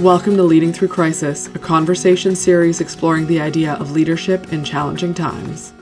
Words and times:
Welcome 0.00 0.36
to 0.36 0.44
Leading 0.44 0.72
Through 0.72 0.88
Crisis, 0.88 1.48
a 1.48 1.58
conversation 1.58 2.36
series 2.36 2.80
exploring 2.80 3.26
the 3.26 3.40
idea 3.40 3.72
of 3.74 3.90
leadership 3.90 4.52
in 4.52 4.62
challenging 4.62 5.12
times. 5.12 5.72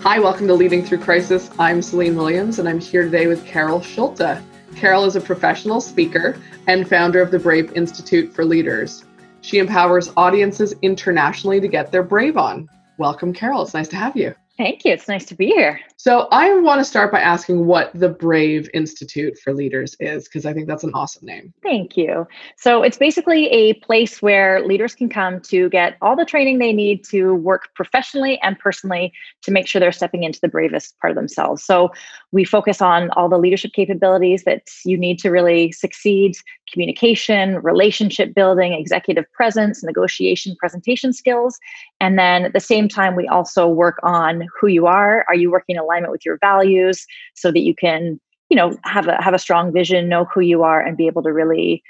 Hi, 0.00 0.18
welcome 0.18 0.48
to 0.48 0.54
Leading 0.54 0.84
Through 0.84 0.98
Crisis. 0.98 1.48
I'm 1.56 1.80
Celine 1.80 2.16
Williams, 2.16 2.58
and 2.58 2.68
I'm 2.68 2.80
here 2.80 3.04
today 3.04 3.28
with 3.28 3.46
Carol 3.46 3.80
Schulte. 3.80 4.42
Carol 4.74 5.04
is 5.04 5.14
a 5.14 5.20
professional 5.20 5.80
speaker 5.80 6.36
and 6.66 6.88
founder 6.88 7.22
of 7.22 7.30
the 7.30 7.38
Brave 7.38 7.72
Institute 7.74 8.34
for 8.34 8.44
Leaders. 8.44 9.04
She 9.40 9.58
empowers 9.58 10.10
audiences 10.16 10.74
internationally 10.82 11.60
to 11.60 11.68
get 11.68 11.92
their 11.92 12.02
brave 12.02 12.36
on. 12.36 12.68
Welcome, 12.98 13.32
Carol. 13.32 13.62
It's 13.62 13.72
nice 13.72 13.86
to 13.88 13.96
have 13.96 14.16
you. 14.16 14.34
Thank 14.56 14.84
you. 14.84 14.92
It's 14.92 15.06
nice 15.06 15.26
to 15.26 15.36
be 15.36 15.46
here. 15.46 15.78
So, 16.04 16.28
I 16.30 16.54
want 16.58 16.80
to 16.80 16.84
start 16.84 17.10
by 17.10 17.22
asking 17.22 17.64
what 17.64 17.90
the 17.94 18.10
Brave 18.10 18.68
Institute 18.74 19.38
for 19.38 19.54
Leaders 19.54 19.96
is, 20.00 20.24
because 20.24 20.44
I 20.44 20.52
think 20.52 20.68
that's 20.68 20.84
an 20.84 20.90
awesome 20.92 21.24
name. 21.24 21.54
Thank 21.62 21.96
you. 21.96 22.28
So, 22.58 22.82
it's 22.82 22.98
basically 22.98 23.46
a 23.46 23.72
place 23.72 24.20
where 24.20 24.62
leaders 24.66 24.94
can 24.94 25.08
come 25.08 25.40
to 25.44 25.70
get 25.70 25.96
all 26.02 26.14
the 26.14 26.26
training 26.26 26.58
they 26.58 26.74
need 26.74 27.04
to 27.04 27.34
work 27.36 27.70
professionally 27.74 28.38
and 28.42 28.58
personally 28.58 29.14
to 29.44 29.50
make 29.50 29.66
sure 29.66 29.80
they're 29.80 29.92
stepping 29.92 30.24
into 30.24 30.38
the 30.42 30.48
bravest 30.48 30.94
part 31.00 31.10
of 31.10 31.16
themselves. 31.16 31.64
So, 31.64 31.90
we 32.32 32.44
focus 32.44 32.82
on 32.82 33.08
all 33.12 33.30
the 33.30 33.38
leadership 33.38 33.72
capabilities 33.72 34.44
that 34.44 34.68
you 34.84 34.98
need 34.98 35.18
to 35.20 35.30
really 35.30 35.72
succeed 35.72 36.36
communication, 36.70 37.56
relationship 37.62 38.34
building, 38.34 38.72
executive 38.72 39.30
presence, 39.32 39.82
negotiation, 39.82 40.56
presentation 40.56 41.12
skills. 41.12 41.58
And 42.00 42.18
then 42.18 42.44
at 42.44 42.52
the 42.52 42.60
same 42.60 42.88
time, 42.88 43.14
we 43.14 43.28
also 43.28 43.68
work 43.68 44.00
on 44.02 44.48
who 44.60 44.66
you 44.66 44.86
are. 44.86 45.24
Are 45.28 45.34
you 45.34 45.50
working 45.50 45.76
in 45.76 45.86
alignment 45.94 46.12
with 46.12 46.26
your 46.26 46.38
values 46.38 47.06
so 47.34 47.50
that 47.52 47.60
you 47.60 47.74
can, 47.74 48.20
you 48.48 48.56
know, 48.56 48.76
have 48.84 49.08
a 49.08 49.22
have 49.22 49.34
a 49.34 49.38
strong 49.38 49.72
vision, 49.72 50.08
know 50.08 50.24
who 50.24 50.40
you 50.40 50.62
are, 50.62 50.80
and 50.80 50.96
be 50.96 51.06
able 51.06 51.22
to 51.22 51.32
really 51.32 51.82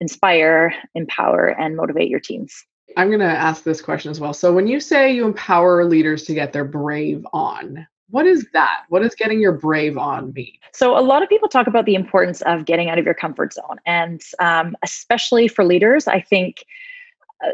inspire, 0.00 0.74
empower, 0.94 1.48
and 1.48 1.76
motivate 1.76 2.08
your 2.08 2.20
teams. 2.20 2.64
I'm 2.96 3.08
going 3.08 3.20
to 3.20 3.26
ask 3.26 3.62
this 3.62 3.80
question 3.80 4.10
as 4.10 4.20
well. 4.20 4.34
So, 4.34 4.52
when 4.52 4.66
you 4.66 4.80
say 4.80 5.14
you 5.14 5.24
empower 5.24 5.84
leaders 5.84 6.24
to 6.24 6.34
get 6.34 6.52
their 6.52 6.64
brave 6.64 7.24
on, 7.32 7.86
what 8.10 8.26
is 8.26 8.46
that? 8.52 8.82
What 8.88 9.02
does 9.02 9.14
getting 9.14 9.40
your 9.40 9.52
brave 9.52 9.96
on 9.96 10.32
mean? 10.34 10.58
So, 10.72 10.98
a 10.98 11.00
lot 11.00 11.22
of 11.22 11.28
people 11.28 11.48
talk 11.48 11.66
about 11.66 11.86
the 11.86 11.94
importance 11.94 12.42
of 12.42 12.64
getting 12.64 12.90
out 12.90 12.98
of 12.98 13.04
your 13.04 13.14
comfort 13.14 13.54
zone. 13.54 13.78
And 13.86 14.20
um, 14.40 14.76
especially 14.82 15.48
for 15.48 15.64
leaders, 15.64 16.06
I 16.06 16.20
think 16.20 16.64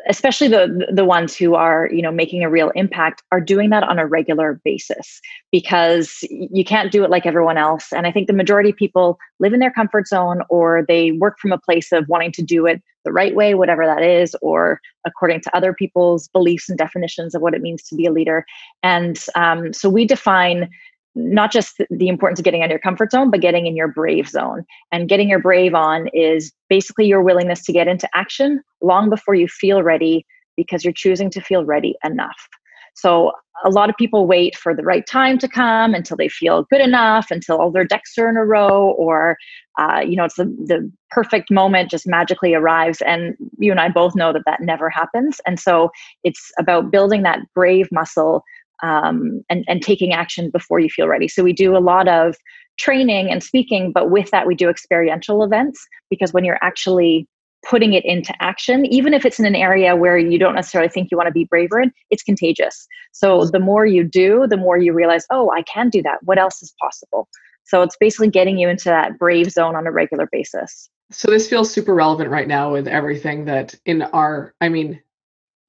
especially 0.09 0.49
the 0.49 0.87
the 0.93 1.05
ones 1.05 1.37
who 1.37 1.55
are 1.55 1.89
you 1.93 2.03
know 2.03 2.13
making 2.13 2.43
a 2.43 2.51
real 2.51 2.71
impact 2.71 3.23
are 3.33 3.41
doing 3.41 3.71
that 3.71 3.83
on 3.83 3.99
a 3.99 4.07
regular 4.07 4.61
basis 4.65 5.21
because 5.51 6.19
you 6.31 6.65
can't 6.65 6.93
do 6.93 7.05
it 7.05 7.11
like 7.11 7.27
everyone 7.27 7.57
else. 7.57 7.93
And 7.93 8.07
i 8.07 8.13
think 8.13 8.27
the 8.27 8.33
majority 8.33 8.71
of 8.71 8.77
people 8.77 9.19
live 9.41 9.53
in 9.53 9.61
their 9.61 9.71
comfort 9.71 10.07
zone 10.07 10.43
or 10.49 10.85
they 10.87 11.13
work 11.13 11.39
from 11.39 11.53
a 11.53 11.59
place 11.59 11.93
of 11.93 12.09
wanting 12.09 12.33
to 12.33 12.43
do 12.43 12.67
it 12.67 12.83
the 13.05 13.13
right 13.13 13.35
way 13.35 13.55
whatever 13.55 13.87
that 13.87 14.03
is 14.03 14.37
or 14.43 14.81
according 15.07 15.41
to 15.41 15.57
other 15.57 15.73
people's 15.73 16.29
beliefs 16.29 16.69
and 16.69 16.77
definitions 16.77 17.35
of 17.35 17.41
what 17.41 17.55
it 17.55 17.63
means 17.63 17.83
to 17.85 17.95
be 17.95 18.05
a 18.05 18.13
leader. 18.13 18.45
And 18.83 19.19
um, 19.35 19.73
so 19.73 19.89
we 19.89 20.05
define 20.05 20.69
not 21.15 21.51
just 21.53 21.81
the 21.91 22.09
importance 22.09 22.39
of 22.39 22.45
getting 22.45 22.63
out 22.63 22.67
of 22.67 22.71
your 22.71 22.79
comfort 22.79 23.11
zone, 23.11 23.31
but 23.31 23.41
getting 23.41 23.67
in 23.67 23.77
your 23.77 23.89
brave 23.89 24.29
zone. 24.29 24.65
And 24.93 25.09
getting 25.09 25.29
your 25.29 25.41
brave 25.41 25.75
on 25.75 26.09
is 26.13 26.53
basically 26.69 27.07
your 27.07 27.23
willingness 27.23 27.65
to 27.65 27.73
get 27.73 27.89
into 27.89 28.09
action 28.15 28.63
long 28.81 29.11
before 29.11 29.35
you 29.35 29.49
feel 29.49 29.83
ready 29.83 30.25
because 30.57 30.85
you're 30.85 30.93
choosing 30.93 31.31
to 31.31 31.41
feel 31.41 31.65
ready 31.65 31.97
enough. 32.05 32.49
So 32.95 33.33
a 33.65 33.71
lot 33.71 33.91
of 33.91 33.97
people 33.97 34.27
wait 34.27 34.57
for 34.57 34.75
the 34.75 34.83
right 34.83 35.07
time 35.07 35.39
to 35.39 35.49
come 35.49 35.95
until 35.95 36.17
they 36.17 36.29
feel 36.29 36.65
good 36.71 36.81
enough, 36.81 37.31
until 37.31 37.61
all 37.61 37.71
their 37.71 37.85
decks 37.85 38.17
are 38.19 38.29
in 38.29 38.37
a 38.37 38.45
row, 38.45 38.91
or 38.91 39.37
uh, 39.79 40.01
you 40.01 40.17
know, 40.17 40.25
it's 40.25 40.35
the, 40.35 40.45
the 40.45 40.91
perfect 41.11 41.51
moment 41.51 41.91
just 41.91 42.07
magically 42.07 42.55
arrives. 42.55 43.01
And 43.03 43.37
you 43.59 43.71
and 43.71 43.81
I 43.81 43.89
both 43.89 44.17
know 44.17 44.33
that 44.33 44.43
that 44.47 44.61
never 44.61 44.91
happens. 44.91 45.41
And 45.47 45.61
so 45.61 45.91
it's 46.25 46.51
about 46.59 46.91
building 46.91 47.23
that 47.23 47.41
brave 47.55 47.89
muscle 47.93 48.43
um, 48.83 49.43
and, 49.49 49.65
and 49.69 49.83
taking 49.83 50.13
action 50.13 50.51
before 50.51 50.81
you 50.81 50.89
feel 50.89 51.09
ready. 51.09 51.29
So 51.29 51.43
we 51.43 51.53
do 51.53 51.77
a 51.77 51.79
lot 51.79 52.09
of 52.09 52.37
training 52.79 53.31
and 53.31 53.43
speaking, 53.43 53.93
but 53.93 54.11
with 54.11 54.31
that, 54.31 54.47
we 54.47 54.55
do 54.55 54.69
experiential 54.69 55.43
events 55.43 55.85
because 56.11 56.33
when 56.33 56.45
you're 56.45 56.59
actually 56.63 57.27
putting 57.69 57.93
it 57.93 58.05
into 58.05 58.33
action, 58.41 58.87
even 58.87 59.13
if 59.13 59.27
it's 59.27 59.41
in 59.41 59.45
an 59.45 59.57
area 59.57 59.97
where 59.97 60.17
you 60.17 60.39
don't 60.39 60.55
necessarily 60.55 60.89
think 60.89 61.11
you 61.11 61.17
want 61.17 61.27
to 61.27 61.33
be 61.33 61.45
braver 61.45 61.81
in, 61.81 61.93
it's 62.11 62.23
contagious. 62.23 62.87
So 63.13 63.47
the 63.47 63.59
more 63.59 63.85
you 63.85 64.05
do, 64.05 64.47
the 64.49 64.57
more 64.57 64.79
you 64.79 64.93
realize, 64.93 65.27
oh, 65.31 65.51
I 65.51 65.63
can 65.63 65.89
do 65.89 66.03
that. 66.03 66.19
What 66.23 66.39
else 66.39 66.63
is 66.63 66.73
possible? 66.81 67.29
So 67.65 67.83
it's 67.83 67.97
basically 67.99 68.31
getting 68.31 68.59
you 68.59 68.69
into 68.69 68.85
that 68.85 69.19
brave 69.19 69.51
zone 69.51 69.75
on 69.75 69.87
a 69.87 69.93
regular 69.93 70.29
basis. 70.31 70.89
So 71.11 71.31
this 71.31 71.49
feels 71.49 71.71
super 71.71 71.95
relevant 71.95 72.31
right 72.31 72.49
now 72.49 72.73
with 72.73 72.87
everything 72.87 73.47
that 73.47 73.75
in 73.87 74.03
our, 74.03 74.55
I 74.61 74.69
mean, 74.69 75.01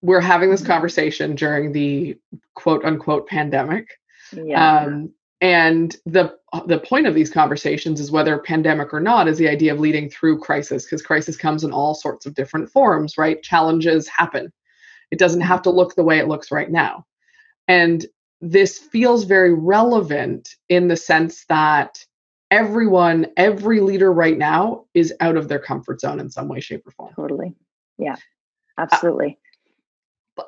we're 0.01 0.21
having 0.21 0.49
this 0.49 0.61
mm-hmm. 0.61 0.71
conversation 0.71 1.35
during 1.35 1.71
the 1.71 2.17
quote 2.55 2.85
unquote 2.85 3.27
pandemic. 3.27 3.87
Yeah. 4.31 4.83
Um, 4.83 5.13
and 5.41 5.95
the 6.05 6.35
the 6.65 6.79
point 6.79 7.07
of 7.07 7.15
these 7.15 7.29
conversations 7.29 7.99
is 7.99 8.11
whether 8.11 8.37
pandemic 8.39 8.93
or 8.93 8.99
not 8.99 9.27
is 9.27 9.37
the 9.37 9.47
idea 9.47 9.73
of 9.73 9.79
leading 9.79 10.09
through 10.09 10.39
crisis 10.39 10.85
because 10.85 11.01
crisis 11.01 11.37
comes 11.37 11.63
in 11.63 11.71
all 11.71 11.95
sorts 11.95 12.25
of 12.25 12.33
different 12.33 12.69
forms 12.69 13.17
right? 13.17 13.41
Challenges 13.41 14.07
happen. 14.07 14.51
It 15.11 15.19
doesn't 15.19 15.41
have 15.41 15.61
to 15.63 15.69
look 15.69 15.95
the 15.95 16.03
way 16.03 16.19
it 16.19 16.27
looks 16.27 16.51
right 16.51 16.69
now. 16.69 17.05
And 17.67 18.05
this 18.41 18.77
feels 18.77 19.23
very 19.23 19.53
relevant 19.53 20.55
in 20.67 20.87
the 20.87 20.97
sense 20.97 21.45
that 21.45 22.05
everyone 22.51 23.27
every 23.37 23.79
leader 23.79 24.11
right 24.11 24.37
now 24.37 24.85
is 24.93 25.13
out 25.19 25.37
of 25.37 25.47
their 25.47 25.59
comfort 25.59 26.01
zone 26.01 26.19
in 26.19 26.29
some 26.29 26.47
way 26.47 26.59
shape 26.59 26.85
or 26.85 26.91
form. 26.91 27.13
Totally. 27.15 27.55
Yeah. 27.97 28.15
Absolutely 28.77 29.37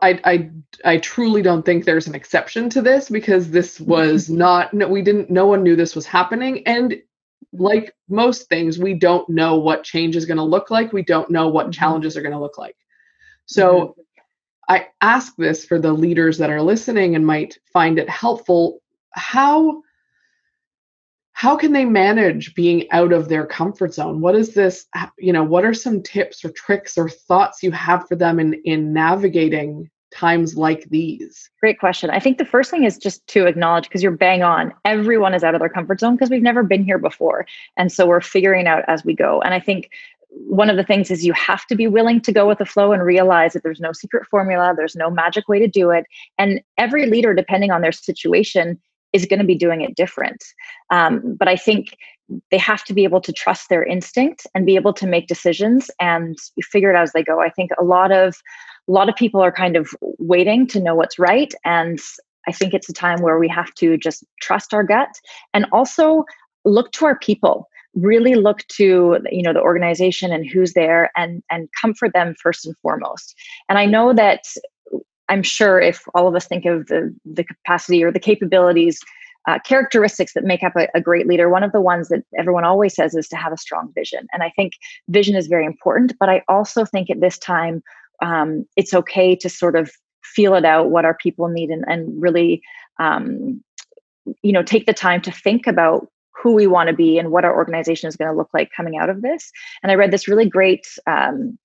I, 0.02 0.20
I 0.24 0.50
I 0.84 0.98
truly 0.98 1.42
don't 1.42 1.66
think 1.66 1.86
there's 1.86 2.08
an 2.08 2.16
exception 2.16 2.70
to 2.72 2.82
this 2.82 3.10
because 3.10 3.52
this 3.52 3.80
was 3.96 4.30
not 4.30 4.74
no 4.74 4.88
we 4.88 5.02
didn't 5.02 5.30
no 5.30 5.46
one 5.46 5.64
knew 5.64 5.76
this 5.76 5.96
was 5.96 6.06
happening. 6.06 6.66
And 6.68 7.02
like 7.54 7.94
most 8.08 8.48
things 8.48 8.80
we 8.80 8.94
don't 8.94 9.28
know 9.30 9.58
what 9.58 9.84
change 9.84 10.16
is 10.16 10.26
going 10.26 10.38
to 10.38 10.44
look 10.44 10.72
like. 10.72 10.94
We 10.94 11.04
don't 11.04 11.30
know 11.30 11.50
what 11.50 11.66
mm-hmm. 11.66 11.72
challenges 11.72 12.16
are 12.16 12.22
going 12.22 12.34
to 12.34 12.40
look 12.40 12.58
like. 12.58 12.76
So 13.46 13.80
mm-hmm. 13.80 14.02
I 14.70 14.88
ask 15.02 15.36
this 15.36 15.66
for 15.66 15.80
the 15.80 15.92
leaders 15.92 16.38
that 16.38 16.50
are 16.50 16.62
listening 16.62 17.16
and 17.16 17.26
might 17.26 17.58
find 17.74 18.00
it 18.00 18.10
helpful. 18.10 18.82
How 19.14 19.82
how 21.34 21.56
can 21.56 21.72
they 21.72 21.86
manage 21.86 22.54
being 22.54 22.90
out 22.92 23.14
of 23.14 23.30
their 23.30 23.46
comfort 23.46 23.94
zone? 23.94 24.22
What 24.22 24.36
is 24.36 24.54
this 24.54 24.86
you 25.18 25.34
know 25.34 25.44
what 25.44 25.66
are 25.66 25.74
some 25.74 26.02
tips 26.02 26.44
or 26.46 26.52
tricks 26.52 26.98
or 26.98 27.10
thoughts 27.10 27.64
you 27.64 27.72
have 27.72 28.08
for 28.08 28.16
them 28.16 28.40
in 28.40 28.54
in 28.66 28.94
navigating 28.94 29.90
times 30.12 30.56
like 30.56 30.90
these? 30.90 31.50
Great 31.60 31.80
question. 31.80 32.10
I 32.10 32.20
think 32.20 32.38
the 32.38 32.46
first 32.46 32.70
thing 32.70 32.84
is 32.84 32.98
just 32.98 33.26
to 33.28 33.48
acknowledge 33.48 33.86
because 33.86 34.04
you're 34.04 34.12
bang 34.12 34.44
on 34.44 34.74
everyone 34.86 35.34
is 35.34 35.44
out 35.44 35.56
of 35.56 35.62
their 35.62 35.70
comfort 35.70 36.00
zone 36.00 36.16
because 36.16 36.30
we've 36.30 36.44
never 36.44 36.64
been 36.64 36.84
here 36.84 37.00
before. 37.00 37.46
And 37.78 37.92
so 37.92 38.06
we're 38.06 38.22
figuring 38.22 38.68
out 38.68 38.84
as 38.88 39.06
we 39.06 39.16
go. 39.16 39.42
And 39.42 39.54
i 39.54 39.60
think 39.60 39.90
one 40.34 40.70
of 40.70 40.78
the 40.78 40.84
things 40.84 41.12
is 41.12 41.26
you 41.26 41.34
have 41.34 41.66
to 41.68 41.76
be 41.76 41.88
willing 41.88 42.22
to 42.22 42.32
go 42.32 42.48
with 42.48 42.58
the 42.58 42.66
flow 42.66 42.94
and 42.94 43.04
realize 43.04 43.52
that 43.52 43.64
there's 43.64 43.82
no 43.82 43.92
secret 43.92 44.26
formula 44.28 44.74
there's 44.74 44.96
no 44.96 45.10
magic 45.10 45.50
way 45.50 45.60
to 45.60 45.68
do 45.68 45.90
it. 45.90 46.06
And 46.38 46.62
every 46.78 47.06
leader 47.08 47.34
depending 47.34 47.72
on 47.72 47.82
their 47.82 47.92
situation 47.92 48.80
is 49.14 49.26
going 49.26 49.40
to 49.40 49.46
be 49.46 49.56
doing 49.56 49.82
it 49.82 49.96
different. 49.96 50.44
Um, 50.90 51.36
but 51.38 51.48
I 51.48 51.56
think 51.56 51.98
they 52.50 52.58
have 52.58 52.84
to 52.86 52.94
be 52.94 53.04
able 53.04 53.22
to 53.22 53.34
trust 53.34 53.70
their 53.70 53.84
instinct 53.84 54.48
and 54.56 54.66
be 54.66 54.76
able 54.76 54.94
to 54.94 55.08
make 55.08 55.28
decisions 55.28 55.92
and 56.00 56.38
figure 56.62 56.90
it 56.90 56.96
out 56.96 57.04
as 57.04 57.12
they 57.12 57.24
go. 57.24 57.42
I 57.42 57.50
think 57.50 57.72
a 57.80 57.84
lot 57.84 58.12
of 58.12 58.36
a 58.88 58.92
lot 58.92 59.10
of 59.10 59.16
people 59.16 59.42
are 59.42 59.52
kind 59.52 59.78
of 59.78 59.90
waiting 60.18 60.66
to 60.68 60.80
know 60.80 60.96
what's 60.96 61.20
right 61.20 61.54
and 61.66 62.00
I 62.48 62.52
think 62.52 62.74
it's 62.74 62.90
a 62.90 62.94
time 62.94 63.22
where 63.22 63.38
we 63.38 63.48
have 63.50 63.72
to 63.76 63.98
just 63.98 64.24
trust 64.42 64.74
our 64.74 64.84
gut 64.84 65.10
and 65.54 65.68
also 65.72 66.26
look 66.66 66.92
to 66.94 67.06
our 67.06 67.18
people 67.20 67.68
really 67.94 68.36
look 68.36 68.60
to 68.70 69.20
you 69.30 69.44
know 69.44 69.52
the 69.52 69.62
organization 69.62 70.32
and 70.32 70.50
who's 70.50 70.74
there 70.74 71.12
and 71.18 71.44
and 71.52 71.68
comfort 71.80 72.14
them 72.14 72.34
first 72.42 72.66
and 72.66 72.78
foremost 72.78 73.36
and 73.68 73.78
i 73.78 73.86
know 73.86 74.14
that 74.14 74.44
I'm 75.32 75.44
sure 75.44 75.80
if 75.80 76.04
all 76.14 76.28
of 76.28 76.36
us 76.36 76.46
think 76.46 76.66
of 76.66 76.88
the, 76.88 77.16
the 77.26 77.46
capacity 77.46 78.04
or 78.04 78.12
the 78.12 78.20
capabilities, 78.20 79.00
uh, 79.48 79.60
characteristics 79.66 80.34
that 80.34 80.44
make 80.44 80.62
up 80.62 80.76
a, 80.76 80.90
a, 80.94 81.00
great 81.00 81.26
leader, 81.26 81.50
one 81.50 81.64
of 81.64 81.72
the 81.72 81.82
ones 81.82 82.10
that 82.10 82.24
everyone 82.38 82.66
always 82.66 82.94
says 82.94 83.16
is 83.16 83.30
to 83.30 83.38
have 83.38 83.54
a 83.54 83.58
strong 83.58 83.92
vision. 83.96 84.28
And 84.34 84.44
I 84.44 84.52
think 84.56 84.74
vision 85.08 85.36
is 85.36 85.48
very 85.48 85.66
important, 85.66 86.14
but 86.20 86.30
I 86.30 86.44
also 86.50 86.84
think 86.84 87.10
at 87.10 87.22
this 87.22 87.40
time, 87.40 87.82
um, 88.22 88.66
it's 88.76 88.94
okay 88.94 89.36
to 89.38 89.50
sort 89.50 89.76
of 89.76 89.90
feel 90.24 90.54
it 90.54 90.66
out 90.66 90.92
what 90.92 91.06
our 91.06 91.16
people 91.16 91.48
need 91.48 91.70
and, 91.70 91.86
and 91.88 92.22
really, 92.22 92.62
um, 93.00 93.64
you 94.44 94.52
know, 94.52 94.64
take 94.64 94.86
the 94.86 94.94
time 94.94 95.22
to 95.22 95.32
think 95.32 95.66
about 95.66 96.08
who 96.36 96.54
we 96.54 96.68
want 96.68 96.90
to 96.90 96.96
be 96.96 97.18
and 97.18 97.32
what 97.32 97.46
our 97.46 97.56
organization 97.56 98.10
is 98.10 98.18
going 98.18 98.30
to 98.30 98.38
look 98.38 98.50
like 98.54 98.70
coming 98.76 98.98
out 98.98 99.10
of 99.10 99.22
this. 99.22 99.50
And 99.82 99.92
I 99.92 99.96
read 99.96 100.12
this 100.12 100.28
really 100.28 100.48
great 100.48 100.86
um, 101.08 101.58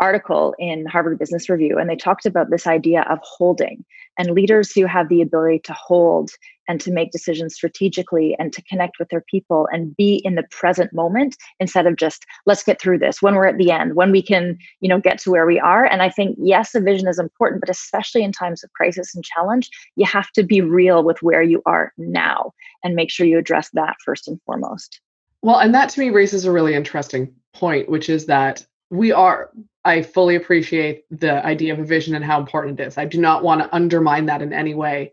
article 0.00 0.54
in 0.58 0.86
Harvard 0.86 1.18
Business 1.18 1.48
Review, 1.48 1.78
and 1.78 1.88
they 1.88 1.96
talked 1.96 2.26
about 2.26 2.50
this 2.50 2.66
idea 2.66 3.02
of 3.10 3.18
holding 3.22 3.84
and 4.18 4.32
leaders 4.32 4.72
who 4.72 4.84
have 4.84 5.08
the 5.08 5.22
ability 5.22 5.60
to 5.60 5.72
hold 5.72 6.30
and 6.66 6.80
to 6.82 6.92
make 6.92 7.12
decisions 7.12 7.54
strategically 7.54 8.36
and 8.38 8.52
to 8.52 8.62
connect 8.62 8.98
with 8.98 9.08
their 9.08 9.24
people 9.30 9.66
and 9.72 9.96
be 9.96 10.20
in 10.24 10.34
the 10.34 10.42
present 10.50 10.92
moment 10.92 11.36
instead 11.60 11.86
of 11.86 11.96
just 11.96 12.26
let's 12.44 12.62
get 12.62 12.80
through 12.80 12.98
this. 12.98 13.22
When 13.22 13.34
we're 13.34 13.46
at 13.46 13.56
the 13.56 13.70
end 13.70 13.94
when 13.94 14.12
we 14.12 14.22
can 14.22 14.58
you 14.80 14.88
know 14.88 15.00
get 15.00 15.18
to 15.20 15.30
where 15.30 15.46
we 15.46 15.58
are. 15.58 15.84
And 15.84 16.02
i 16.02 16.10
think 16.10 16.36
yes 16.40 16.74
a 16.74 16.80
vision 16.80 17.08
is 17.08 17.18
important 17.18 17.60
but 17.60 17.70
especially 17.70 18.22
in 18.22 18.32
times 18.32 18.62
of 18.62 18.72
crisis 18.72 19.14
and 19.14 19.24
challenge 19.24 19.70
you 19.96 20.04
have 20.04 20.30
to 20.32 20.42
be 20.42 20.60
real 20.60 21.02
with 21.02 21.22
where 21.22 21.42
you 21.42 21.62
are 21.64 21.92
now 21.96 22.52
and 22.84 22.94
make 22.94 23.10
sure 23.10 23.26
you 23.26 23.38
address 23.38 23.70
that 23.72 23.96
first 24.04 24.28
and 24.28 24.40
foremost. 24.44 25.00
Well 25.42 25.58
and 25.58 25.74
that 25.74 25.88
to 25.90 26.00
me 26.00 26.10
raises 26.10 26.44
a 26.44 26.52
really 26.52 26.74
interesting 26.74 27.32
point 27.54 27.88
which 27.88 28.10
is 28.10 28.26
that 28.26 28.66
we 28.90 29.12
are 29.12 29.50
i 29.88 30.02
fully 30.02 30.36
appreciate 30.36 31.04
the 31.10 31.44
idea 31.46 31.72
of 31.72 31.78
a 31.78 31.84
vision 31.84 32.14
and 32.14 32.24
how 32.24 32.38
important 32.38 32.78
it 32.78 32.86
is. 32.86 32.98
I 32.98 33.06
do 33.06 33.18
not 33.18 33.42
want 33.42 33.62
to 33.62 33.74
undermine 33.74 34.26
that 34.26 34.42
in 34.42 34.52
any 34.52 34.74
way. 34.74 35.12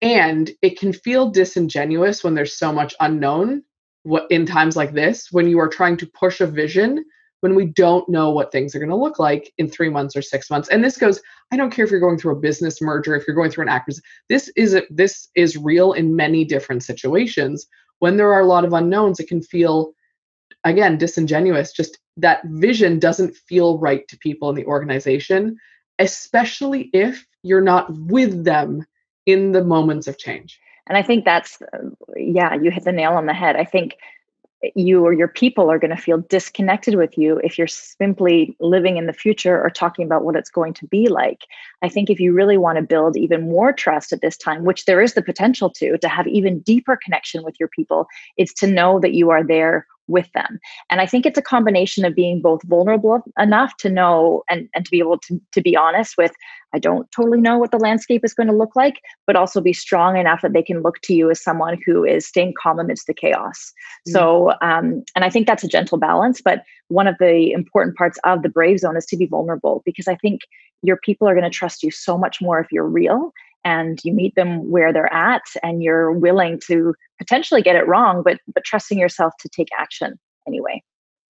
And 0.00 0.50
it 0.62 0.78
can 0.78 0.92
feel 0.92 1.30
disingenuous 1.30 2.22
when 2.22 2.34
there's 2.34 2.56
so 2.56 2.72
much 2.72 2.94
unknown 3.00 3.64
what 4.04 4.30
in 4.30 4.46
times 4.46 4.76
like 4.76 4.92
this 4.92 5.32
when 5.32 5.48
you 5.48 5.58
are 5.58 5.68
trying 5.68 5.96
to 5.96 6.06
push 6.06 6.40
a 6.40 6.46
vision 6.46 7.04
when 7.40 7.54
we 7.54 7.66
don't 7.66 8.08
know 8.08 8.30
what 8.30 8.50
things 8.50 8.74
are 8.74 8.78
going 8.78 8.88
to 8.88 8.96
look 8.96 9.18
like 9.18 9.52
in 9.58 9.68
3 9.68 9.90
months 9.90 10.16
or 10.16 10.22
6 10.22 10.50
months. 10.50 10.68
And 10.68 10.82
this 10.82 10.96
goes 10.96 11.20
i 11.52 11.56
don't 11.56 11.70
care 11.70 11.84
if 11.84 11.90
you're 11.90 12.06
going 12.06 12.18
through 12.18 12.36
a 12.36 12.46
business 12.48 12.80
merger 12.80 13.16
if 13.16 13.26
you're 13.26 13.40
going 13.40 13.50
through 13.50 13.64
an 13.64 13.76
acquisition 13.76 14.04
this 14.28 14.48
is 14.54 14.74
a, 14.74 14.82
this 14.90 15.28
is 15.34 15.56
real 15.56 15.92
in 15.94 16.14
many 16.14 16.44
different 16.44 16.84
situations. 16.84 17.66
When 17.98 18.16
there 18.16 18.32
are 18.32 18.42
a 18.42 18.52
lot 18.54 18.64
of 18.64 18.72
unknowns 18.72 19.18
it 19.18 19.28
can 19.28 19.42
feel 19.42 19.92
again 20.64 20.98
disingenuous 20.98 21.72
just 21.72 21.98
that 22.16 22.40
vision 22.46 22.98
doesn't 22.98 23.36
feel 23.36 23.78
right 23.78 24.06
to 24.08 24.18
people 24.18 24.48
in 24.50 24.56
the 24.56 24.66
organization 24.66 25.56
especially 25.98 26.90
if 26.92 27.26
you're 27.42 27.60
not 27.60 27.86
with 27.92 28.44
them 28.44 28.84
in 29.26 29.52
the 29.52 29.64
moments 29.64 30.06
of 30.06 30.18
change 30.18 30.60
and 30.88 30.96
i 30.96 31.02
think 31.02 31.24
that's 31.24 31.60
uh, 31.62 31.78
yeah 32.16 32.54
you 32.54 32.70
hit 32.70 32.84
the 32.84 32.92
nail 32.92 33.12
on 33.12 33.26
the 33.26 33.34
head 33.34 33.56
i 33.56 33.64
think 33.64 33.96
you 34.74 35.04
or 35.04 35.12
your 35.12 35.28
people 35.28 35.70
are 35.70 35.78
going 35.78 35.94
to 35.94 36.02
feel 36.02 36.18
disconnected 36.28 36.96
with 36.96 37.16
you 37.16 37.40
if 37.44 37.56
you're 37.56 37.66
simply 37.66 38.56
living 38.60 38.96
in 38.96 39.06
the 39.06 39.12
future 39.12 39.62
or 39.62 39.70
talking 39.70 40.04
about 40.04 40.24
what 40.24 40.34
it's 40.34 40.50
going 40.50 40.74
to 40.74 40.86
be 40.86 41.08
like. 41.08 41.44
I 41.82 41.88
think 41.88 42.10
if 42.10 42.18
you 42.18 42.32
really 42.32 42.58
want 42.58 42.76
to 42.76 42.82
build 42.82 43.16
even 43.16 43.48
more 43.48 43.72
trust 43.72 44.12
at 44.12 44.20
this 44.20 44.36
time, 44.36 44.64
which 44.64 44.84
there 44.84 45.00
is 45.00 45.14
the 45.14 45.22
potential 45.22 45.70
to, 45.70 45.96
to 45.98 46.08
have 46.08 46.26
even 46.26 46.60
deeper 46.60 46.98
connection 47.02 47.44
with 47.44 47.54
your 47.60 47.68
people, 47.68 48.08
it's 48.36 48.52
to 48.54 48.66
know 48.66 48.98
that 49.00 49.14
you 49.14 49.30
are 49.30 49.44
there 49.44 49.86
with 50.08 50.30
them. 50.32 50.58
And 50.90 51.00
I 51.00 51.06
think 51.06 51.26
it's 51.26 51.38
a 51.38 51.42
combination 51.42 52.04
of 52.04 52.14
being 52.14 52.40
both 52.42 52.62
vulnerable 52.64 53.22
enough 53.38 53.76
to 53.78 53.88
know 53.88 54.42
and, 54.50 54.68
and 54.74 54.84
to 54.84 54.90
be 54.90 54.98
able 54.98 55.18
to, 55.18 55.40
to 55.52 55.60
be 55.60 55.76
honest 55.76 56.16
with, 56.18 56.32
I 56.74 56.78
don't 56.78 57.10
totally 57.12 57.40
know 57.40 57.56
what 57.58 57.70
the 57.70 57.78
landscape 57.78 58.24
is 58.24 58.34
going 58.34 58.48
to 58.48 58.56
look 58.56 58.74
like, 58.76 58.96
but 59.26 59.36
also 59.36 59.60
be 59.60 59.72
strong 59.72 60.16
enough 60.16 60.42
that 60.42 60.52
they 60.52 60.62
can 60.62 60.82
look 60.82 61.00
to 61.02 61.14
you 61.14 61.30
as 61.30 61.42
someone 61.42 61.78
who 61.86 62.04
is 62.04 62.26
staying 62.26 62.54
calm 62.60 62.78
amidst 62.78 63.06
the 63.06 63.14
chaos. 63.14 63.72
Mm-hmm. 64.06 64.12
So, 64.12 64.52
um, 64.60 65.02
and 65.14 65.24
I 65.24 65.30
think 65.30 65.46
that's 65.46 65.64
a 65.64 65.68
gentle 65.68 65.98
balance. 65.98 66.40
But 66.42 66.62
one 66.88 67.06
of 67.06 67.16
the 67.18 67.52
important 67.52 67.96
parts 67.96 68.18
of 68.24 68.42
the 68.42 68.48
brave 68.48 68.80
zone 68.80 68.96
is 68.96 69.06
to 69.06 69.16
be 69.16 69.26
vulnerable 69.26 69.82
because 69.84 70.08
I 70.08 70.16
think 70.16 70.42
your 70.82 70.98
people 70.98 71.28
are 71.28 71.34
going 71.34 71.50
to 71.50 71.56
trust 71.56 71.82
you 71.82 71.90
so 71.90 72.16
much 72.16 72.40
more 72.40 72.60
if 72.60 72.68
you're 72.70 72.88
real 72.88 73.32
and 73.64 73.98
you 74.04 74.12
meet 74.12 74.34
them 74.34 74.70
where 74.70 74.92
they're 74.92 75.12
at 75.12 75.42
and 75.62 75.82
you're 75.82 76.12
willing 76.12 76.60
to 76.66 76.94
potentially 77.18 77.62
get 77.62 77.76
it 77.76 77.86
wrong 77.86 78.22
but 78.24 78.38
but 78.52 78.64
trusting 78.64 78.98
yourself 78.98 79.32
to 79.40 79.48
take 79.48 79.68
action 79.78 80.18
anyway. 80.46 80.82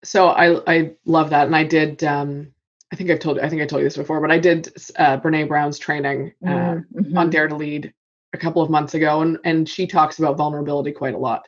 So 0.04 0.28
i 0.28 0.62
i 0.72 0.92
love 1.06 1.30
that 1.32 1.48
and 1.48 1.56
i 1.56 1.64
did 1.64 2.04
um 2.04 2.52
i 2.94 2.96
think 2.96 3.10
i've 3.10 3.20
told 3.20 3.40
i 3.40 3.50
think 3.50 3.62
i 3.62 3.66
told 3.66 3.82
you 3.82 3.88
this 3.88 3.98
before 3.98 4.22
but 4.22 4.32
i 4.32 4.38
did 4.38 4.72
uh, 4.98 5.18
brene 5.20 5.48
brown's 5.48 5.80
training 5.80 6.34
uh, 6.46 6.50
mm-hmm. 6.50 7.18
on 7.18 7.30
dare 7.30 7.48
to 7.48 7.56
lead 7.56 7.94
a 8.34 8.38
couple 8.38 8.62
of 8.62 8.70
months 8.70 8.94
ago 8.94 9.22
and 9.22 9.38
and 9.44 9.68
she 9.68 9.88
talks 9.88 10.20
about 10.20 10.38
vulnerability 10.38 10.92
quite 10.92 11.14
a 11.14 11.18
lot. 11.18 11.48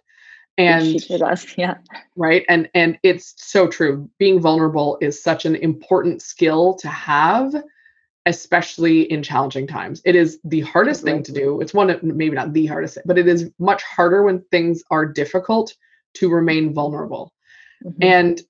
And 0.58 1.02
she 1.02 1.18
does 1.18 1.46
yeah. 1.58 1.76
right 2.16 2.46
and 2.50 2.70
and 2.74 3.00
it's 3.04 3.34
so 3.38 3.68
true 3.68 4.10
being 4.18 4.42
vulnerable 4.42 4.98
is 5.02 5.22
such 5.24 5.46
an 5.46 5.56
important 5.56 6.22
skill 6.22 6.74
to 6.76 6.88
have 6.90 7.56
especially 8.30 9.12
in 9.12 9.24
challenging 9.24 9.66
times. 9.66 10.02
It 10.06 10.16
is 10.16 10.40
the 10.44 10.62
hardest 10.62 11.04
thing 11.04 11.24
to 11.24 11.32
do. 11.32 11.62
It's 11.62 11.74
one 11.74 11.90
of 11.90 12.04
maybe 12.04 12.36
not 12.36 12.54
the 12.54 12.68
hardest, 12.68 13.00
but 13.06 13.18
it 13.18 13.28
is 13.28 13.52
much 13.58 13.82
harder 13.82 14.24
when 14.24 14.44
things 14.52 14.84
are 14.92 15.06
difficult 15.06 15.76
to 16.16 16.30
remain 16.30 16.72
vulnerable. 16.72 17.34
Mm-hmm. 17.84 18.04
And 18.04 18.42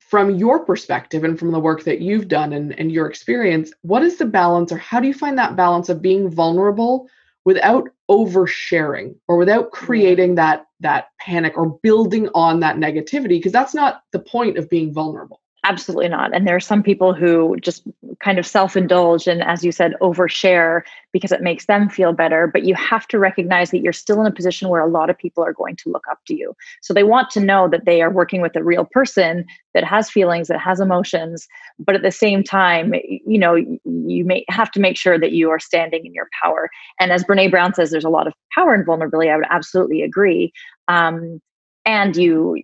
from 0.00 0.30
your 0.30 0.64
perspective 0.64 1.22
and 1.22 1.38
from 1.38 1.52
the 1.52 1.60
work 1.60 1.84
that 1.84 2.00
you've 2.00 2.26
done 2.26 2.52
and, 2.54 2.76
and 2.78 2.90
your 2.90 3.06
experience, 3.06 3.72
what 3.82 4.02
is 4.02 4.16
the 4.16 4.26
balance 4.26 4.72
or 4.72 4.78
how 4.78 4.98
do 4.98 5.06
you 5.06 5.14
find 5.14 5.38
that 5.38 5.54
balance 5.54 5.88
of 5.88 6.02
being 6.02 6.28
vulnerable 6.28 7.08
without 7.44 7.88
oversharing 8.10 9.14
or 9.28 9.36
without 9.36 9.70
creating 9.70 10.34
that 10.34 10.66
that 10.80 11.08
panic 11.20 11.56
or 11.56 11.78
building 11.84 12.28
on 12.34 12.58
that 12.60 12.76
negativity? 12.76 13.38
Because 13.38 13.52
that's 13.52 13.74
not 13.74 14.02
the 14.10 14.18
point 14.18 14.58
of 14.58 14.68
being 14.68 14.92
vulnerable. 14.92 15.40
Absolutely 15.68 16.08
not. 16.08 16.34
And 16.34 16.46
there 16.48 16.56
are 16.56 16.60
some 16.60 16.82
people 16.82 17.12
who 17.12 17.54
just 17.60 17.82
kind 18.24 18.38
of 18.38 18.46
self 18.46 18.74
indulge 18.74 19.26
and, 19.26 19.42
as 19.42 19.62
you 19.62 19.70
said, 19.70 19.92
overshare 20.00 20.80
because 21.12 21.30
it 21.30 21.42
makes 21.42 21.66
them 21.66 21.90
feel 21.90 22.14
better. 22.14 22.46
But 22.46 22.64
you 22.64 22.74
have 22.74 23.06
to 23.08 23.18
recognize 23.18 23.70
that 23.70 23.80
you're 23.80 23.92
still 23.92 24.18
in 24.22 24.26
a 24.26 24.32
position 24.34 24.70
where 24.70 24.80
a 24.80 24.88
lot 24.88 25.10
of 25.10 25.18
people 25.18 25.44
are 25.44 25.52
going 25.52 25.76
to 25.76 25.90
look 25.90 26.04
up 26.10 26.20
to 26.28 26.34
you. 26.34 26.54
So 26.80 26.94
they 26.94 27.02
want 27.02 27.28
to 27.32 27.40
know 27.40 27.68
that 27.68 27.84
they 27.84 28.00
are 28.00 28.10
working 28.10 28.40
with 28.40 28.56
a 28.56 28.64
real 28.64 28.86
person 28.90 29.44
that 29.74 29.84
has 29.84 30.08
feelings, 30.08 30.48
that 30.48 30.58
has 30.58 30.80
emotions. 30.80 31.46
But 31.78 31.94
at 31.96 32.02
the 32.02 32.10
same 32.12 32.42
time, 32.42 32.94
you 33.26 33.38
know, 33.38 33.54
you 33.54 34.24
may 34.24 34.46
have 34.48 34.70
to 34.70 34.80
make 34.80 34.96
sure 34.96 35.18
that 35.18 35.32
you 35.32 35.50
are 35.50 35.60
standing 35.60 36.06
in 36.06 36.14
your 36.14 36.28
power. 36.42 36.70
And 36.98 37.12
as 37.12 37.24
Brene 37.24 37.50
Brown 37.50 37.74
says, 37.74 37.90
there's 37.90 38.04
a 38.04 38.08
lot 38.08 38.26
of 38.26 38.32
power 38.54 38.74
in 38.74 38.86
vulnerability. 38.86 39.28
I 39.28 39.36
would 39.36 39.44
absolutely 39.50 40.00
agree. 40.00 40.50
Um, 40.88 41.42
and 41.84 42.16
you 42.16 42.62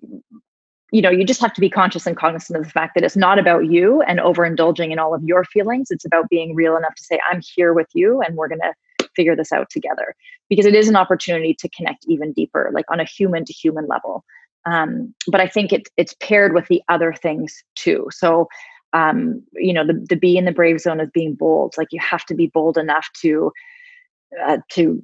you 0.94 1.02
know 1.02 1.11
you 1.11 1.25
just 1.25 1.41
have 1.41 1.52
to 1.52 1.61
be 1.61 1.69
conscious 1.69 2.06
and 2.06 2.17
cognizant 2.17 2.56
of 2.56 2.62
the 2.62 2.70
fact 2.70 2.94
that 2.94 3.02
it's 3.02 3.17
not 3.17 3.37
about 3.37 3.67
you 3.67 4.00
and 4.02 4.20
overindulging 4.20 4.93
in 4.93 4.99
all 5.00 5.12
of 5.12 5.25
your 5.25 5.44
feelings. 5.44 5.91
It's 5.91 6.05
about 6.05 6.29
being 6.29 6.55
real 6.55 6.76
enough 6.76 6.94
to 6.94 7.02
say 7.02 7.19
i'm 7.29 7.43
here 7.55 7.75
with 7.75 7.88
you 7.94 8.23
and 8.23 8.37
we're 8.37 8.49
going 8.49 8.61
to 8.61 9.08
figure 9.17 9.35
this 9.35 9.52
out 9.52 9.69
together. 9.70 10.14
Because 10.49 10.67
it 10.67 10.75
is 10.75 10.88
an 10.88 10.94
opportunity 10.94 11.52
to 11.55 11.69
connect 11.70 12.05
even 12.06 12.32
deeper 12.32 12.70
like 12.73 12.85
on 12.93 13.00
a 13.00 13.05
human 13.05 13.44
to 13.44 13.52
human 13.52 13.88
level. 13.88 14.25
Um, 14.67 15.12
but 15.26 15.41
i 15.41 15.49
think 15.49 15.73
it, 15.73 15.88
it's 15.96 16.14
paired 16.20 16.55
with 16.55 16.69
the 16.69 16.81
other 16.88 17.12
things 17.12 17.64
too. 17.75 18.06
So 18.12 18.47
um, 18.93 19.43
you 19.55 19.73
know 19.73 19.85
the, 19.85 19.94
the 20.08 20.17
be 20.17 20.37
in 20.37 20.44
the 20.44 20.52
brave 20.52 20.79
zone 20.79 21.00
is 21.00 21.11
being 21.12 21.35
bold. 21.35 21.75
Like 21.76 21.88
you 21.90 22.00
have 22.00 22.25
to 22.26 22.35
be 22.35 22.47
bold 22.47 22.79
enough 22.79 23.08
to 23.23 23.50
uh, 24.43 24.59
to 24.71 25.03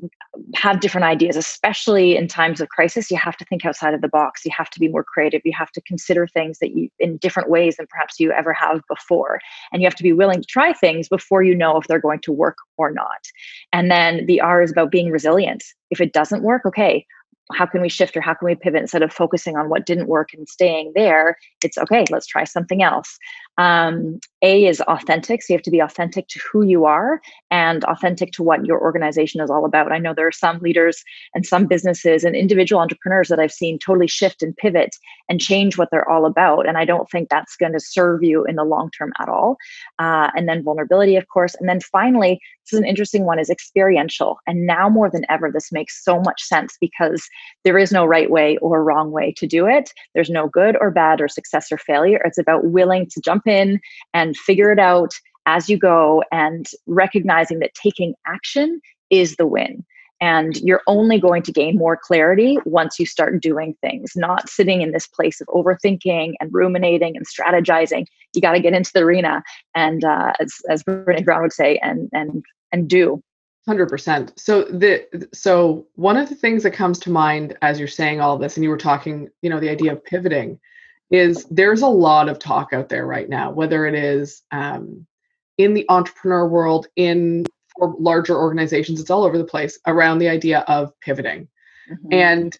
have 0.54 0.80
different 0.80 1.04
ideas, 1.04 1.36
especially 1.36 2.16
in 2.16 2.28
times 2.28 2.60
of 2.60 2.68
crisis. 2.68 3.10
You 3.10 3.16
have 3.16 3.36
to 3.36 3.44
think 3.44 3.64
outside 3.64 3.94
of 3.94 4.00
the 4.00 4.08
box. 4.08 4.44
You 4.44 4.52
have 4.56 4.70
to 4.70 4.80
be 4.80 4.88
more 4.88 5.04
creative. 5.04 5.42
You 5.44 5.52
have 5.56 5.70
to 5.72 5.80
consider 5.82 6.26
things 6.26 6.58
that 6.60 6.74
you 6.74 6.88
in 6.98 7.16
different 7.18 7.50
ways 7.50 7.76
than 7.76 7.86
perhaps 7.88 8.20
you 8.20 8.32
ever 8.32 8.52
have 8.52 8.80
before. 8.88 9.40
And 9.72 9.82
you 9.82 9.86
have 9.86 9.96
to 9.96 10.02
be 10.02 10.12
willing 10.12 10.40
to 10.40 10.46
try 10.46 10.72
things 10.72 11.08
before 11.08 11.42
you 11.42 11.54
know 11.54 11.76
if 11.76 11.86
they're 11.86 12.00
going 12.00 12.20
to 12.20 12.32
work 12.32 12.56
or 12.76 12.92
not. 12.92 13.26
And 13.72 13.90
then 13.90 14.26
the 14.26 14.40
R 14.40 14.62
is 14.62 14.70
about 14.70 14.90
being 14.90 15.10
resilient. 15.10 15.64
If 15.90 16.00
it 16.00 16.12
doesn't 16.12 16.42
work, 16.42 16.64
okay, 16.66 17.06
how 17.52 17.66
can 17.66 17.80
we 17.80 17.88
shift 17.88 18.16
or 18.16 18.20
how 18.20 18.34
can 18.34 18.46
we 18.46 18.54
pivot 18.54 18.80
instead 18.80 19.02
of 19.02 19.12
focusing 19.12 19.56
on 19.56 19.68
what 19.68 19.86
didn't 19.86 20.06
work 20.06 20.32
and 20.32 20.48
staying 20.48 20.92
there 20.94 21.36
it's 21.64 21.78
okay 21.78 22.04
let's 22.10 22.26
try 22.26 22.44
something 22.44 22.82
else 22.82 23.18
um, 23.58 24.20
a 24.42 24.66
is 24.66 24.80
authentic 24.82 25.42
so 25.42 25.52
you 25.52 25.56
have 25.56 25.62
to 25.62 25.70
be 25.70 25.80
authentic 25.80 26.28
to 26.28 26.40
who 26.50 26.64
you 26.64 26.84
are 26.84 27.20
and 27.50 27.84
authentic 27.84 28.32
to 28.32 28.42
what 28.42 28.64
your 28.64 28.80
organization 28.80 29.40
is 29.40 29.50
all 29.50 29.64
about 29.64 29.92
i 29.92 29.98
know 29.98 30.14
there 30.14 30.26
are 30.26 30.32
some 30.32 30.58
leaders 30.58 31.02
and 31.34 31.46
some 31.46 31.66
businesses 31.66 32.24
and 32.24 32.36
individual 32.36 32.80
entrepreneurs 32.80 33.28
that 33.28 33.40
i've 33.40 33.52
seen 33.52 33.78
totally 33.78 34.08
shift 34.08 34.42
and 34.42 34.56
pivot 34.56 34.96
and 35.28 35.40
change 35.40 35.76
what 35.76 35.88
they're 35.90 36.08
all 36.08 36.26
about 36.26 36.68
and 36.68 36.76
i 36.78 36.84
don't 36.84 37.10
think 37.10 37.28
that's 37.28 37.56
going 37.56 37.72
to 37.72 37.80
serve 37.80 38.22
you 38.22 38.44
in 38.44 38.56
the 38.56 38.64
long 38.64 38.90
term 38.90 39.12
at 39.20 39.28
all 39.28 39.56
uh, 39.98 40.30
and 40.34 40.48
then 40.48 40.62
vulnerability 40.62 41.16
of 41.16 41.28
course 41.28 41.54
and 41.56 41.68
then 41.68 41.80
finally 41.80 42.40
this 42.64 42.74
is 42.74 42.80
an 42.80 42.88
interesting 42.88 43.24
one 43.24 43.38
is 43.38 43.50
experiential 43.50 44.38
and 44.46 44.66
now 44.66 44.88
more 44.88 45.10
than 45.10 45.24
ever 45.28 45.50
this 45.50 45.72
makes 45.72 46.02
so 46.04 46.20
much 46.20 46.42
sense 46.42 46.76
because 46.80 47.28
there 47.64 47.78
is 47.78 47.92
no 47.92 48.04
right 48.04 48.30
way 48.30 48.56
or 48.58 48.82
wrong 48.82 49.10
way 49.10 49.32
to 49.36 49.46
do 49.46 49.66
it. 49.66 49.92
There's 50.14 50.30
no 50.30 50.48
good 50.48 50.76
or 50.80 50.90
bad 50.90 51.20
or 51.20 51.28
success 51.28 51.70
or 51.70 51.78
failure. 51.78 52.20
It's 52.24 52.38
about 52.38 52.64
willing 52.66 53.06
to 53.10 53.20
jump 53.20 53.46
in 53.46 53.80
and 54.14 54.29
figure 54.36 54.72
it 54.72 54.78
out 54.78 55.12
as 55.46 55.68
you 55.68 55.78
go 55.78 56.22
and 56.30 56.66
recognizing 56.86 57.58
that 57.60 57.74
taking 57.74 58.14
action 58.26 58.80
is 59.10 59.36
the 59.36 59.46
win. 59.46 59.84
And 60.22 60.56
you're 60.58 60.82
only 60.86 61.18
going 61.18 61.42
to 61.44 61.52
gain 61.52 61.78
more 61.78 61.96
clarity 61.96 62.58
once 62.66 62.98
you 62.98 63.06
start 63.06 63.40
doing 63.40 63.74
things, 63.80 64.12
not 64.14 64.50
sitting 64.50 64.82
in 64.82 64.92
this 64.92 65.06
place 65.06 65.40
of 65.40 65.46
overthinking 65.46 66.34
and 66.38 66.50
ruminating 66.52 67.16
and 67.16 67.26
strategizing. 67.26 68.04
You 68.34 68.42
got 68.42 68.52
to 68.52 68.60
get 68.60 68.74
into 68.74 68.90
the 68.92 69.00
arena 69.00 69.42
and, 69.74 70.04
uh, 70.04 70.32
as, 70.38 70.56
as 70.68 70.82
Brene 70.82 71.24
Brown 71.24 71.40
would 71.42 71.54
say, 71.54 71.78
and 71.78 72.10
and 72.12 72.44
and 72.70 72.88
do. 72.88 73.22
100% 73.68 74.38
so 74.38 74.62
the 74.64 75.06
so 75.34 75.86
one 75.94 76.16
of 76.16 76.28
the 76.30 76.34
things 76.34 76.62
that 76.62 76.70
comes 76.70 76.98
to 76.98 77.10
mind 77.10 77.56
as 77.60 77.78
you're 77.78 77.88
saying 77.88 78.20
all 78.20 78.38
this 78.38 78.56
and 78.56 78.64
you 78.64 78.70
were 78.70 78.78
talking 78.78 79.28
you 79.42 79.50
know 79.50 79.60
the 79.60 79.68
idea 79.68 79.92
of 79.92 80.02
pivoting 80.02 80.58
is 81.10 81.44
there's 81.50 81.82
a 81.82 81.88
lot 81.88 82.28
of 82.28 82.38
talk 82.38 82.72
out 82.72 82.88
there 82.88 83.06
right 83.06 83.28
now 83.28 83.50
whether 83.50 83.86
it 83.86 83.94
is 83.94 84.42
um, 84.52 85.06
in 85.58 85.74
the 85.74 85.84
entrepreneur 85.88 86.46
world 86.48 86.86
in 86.96 87.44
for 87.80 87.96
larger 87.98 88.36
organizations, 88.36 89.00
it's 89.00 89.10
all 89.10 89.24
over 89.24 89.38
the 89.38 89.44
place 89.44 89.78
around 89.86 90.18
the 90.18 90.28
idea 90.28 90.60
of 90.68 90.92
pivoting. 91.00 91.48
Mm-hmm. 91.90 92.12
And 92.12 92.58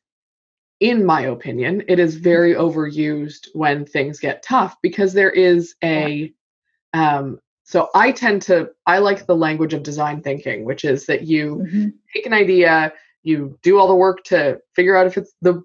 in 0.81 1.05
my 1.05 1.23
opinion, 1.23 1.83
it 1.89 1.99
is 1.99 2.17
very 2.17 2.55
overused 2.55 3.49
when 3.53 3.85
things 3.85 4.19
get 4.19 4.43
tough 4.43 4.77
because 4.83 5.13
there 5.13 5.31
is 5.31 5.75
a 5.85 6.33
um, 6.95 7.39
so 7.65 7.89
I 7.95 8.11
tend 8.11 8.43
to 8.43 8.71
I 8.87 8.99
like 8.99 9.27
the 9.27 9.37
language 9.37 9.75
of 9.75 9.83
design 9.83 10.23
thinking, 10.23 10.65
which 10.65 10.85
is 10.85 11.07
that 11.07 11.23
you 11.23 11.57
mm-hmm. 11.57 11.89
take 12.15 12.27
an 12.27 12.33
idea, 12.33 12.93
you 13.23 13.59
do 13.63 13.79
all 13.79 13.89
the 13.89 13.95
work 13.95 14.25
to 14.25 14.59
figure 14.75 14.97
out 14.97 15.07
if 15.07 15.19
it's 15.19 15.35
the 15.43 15.63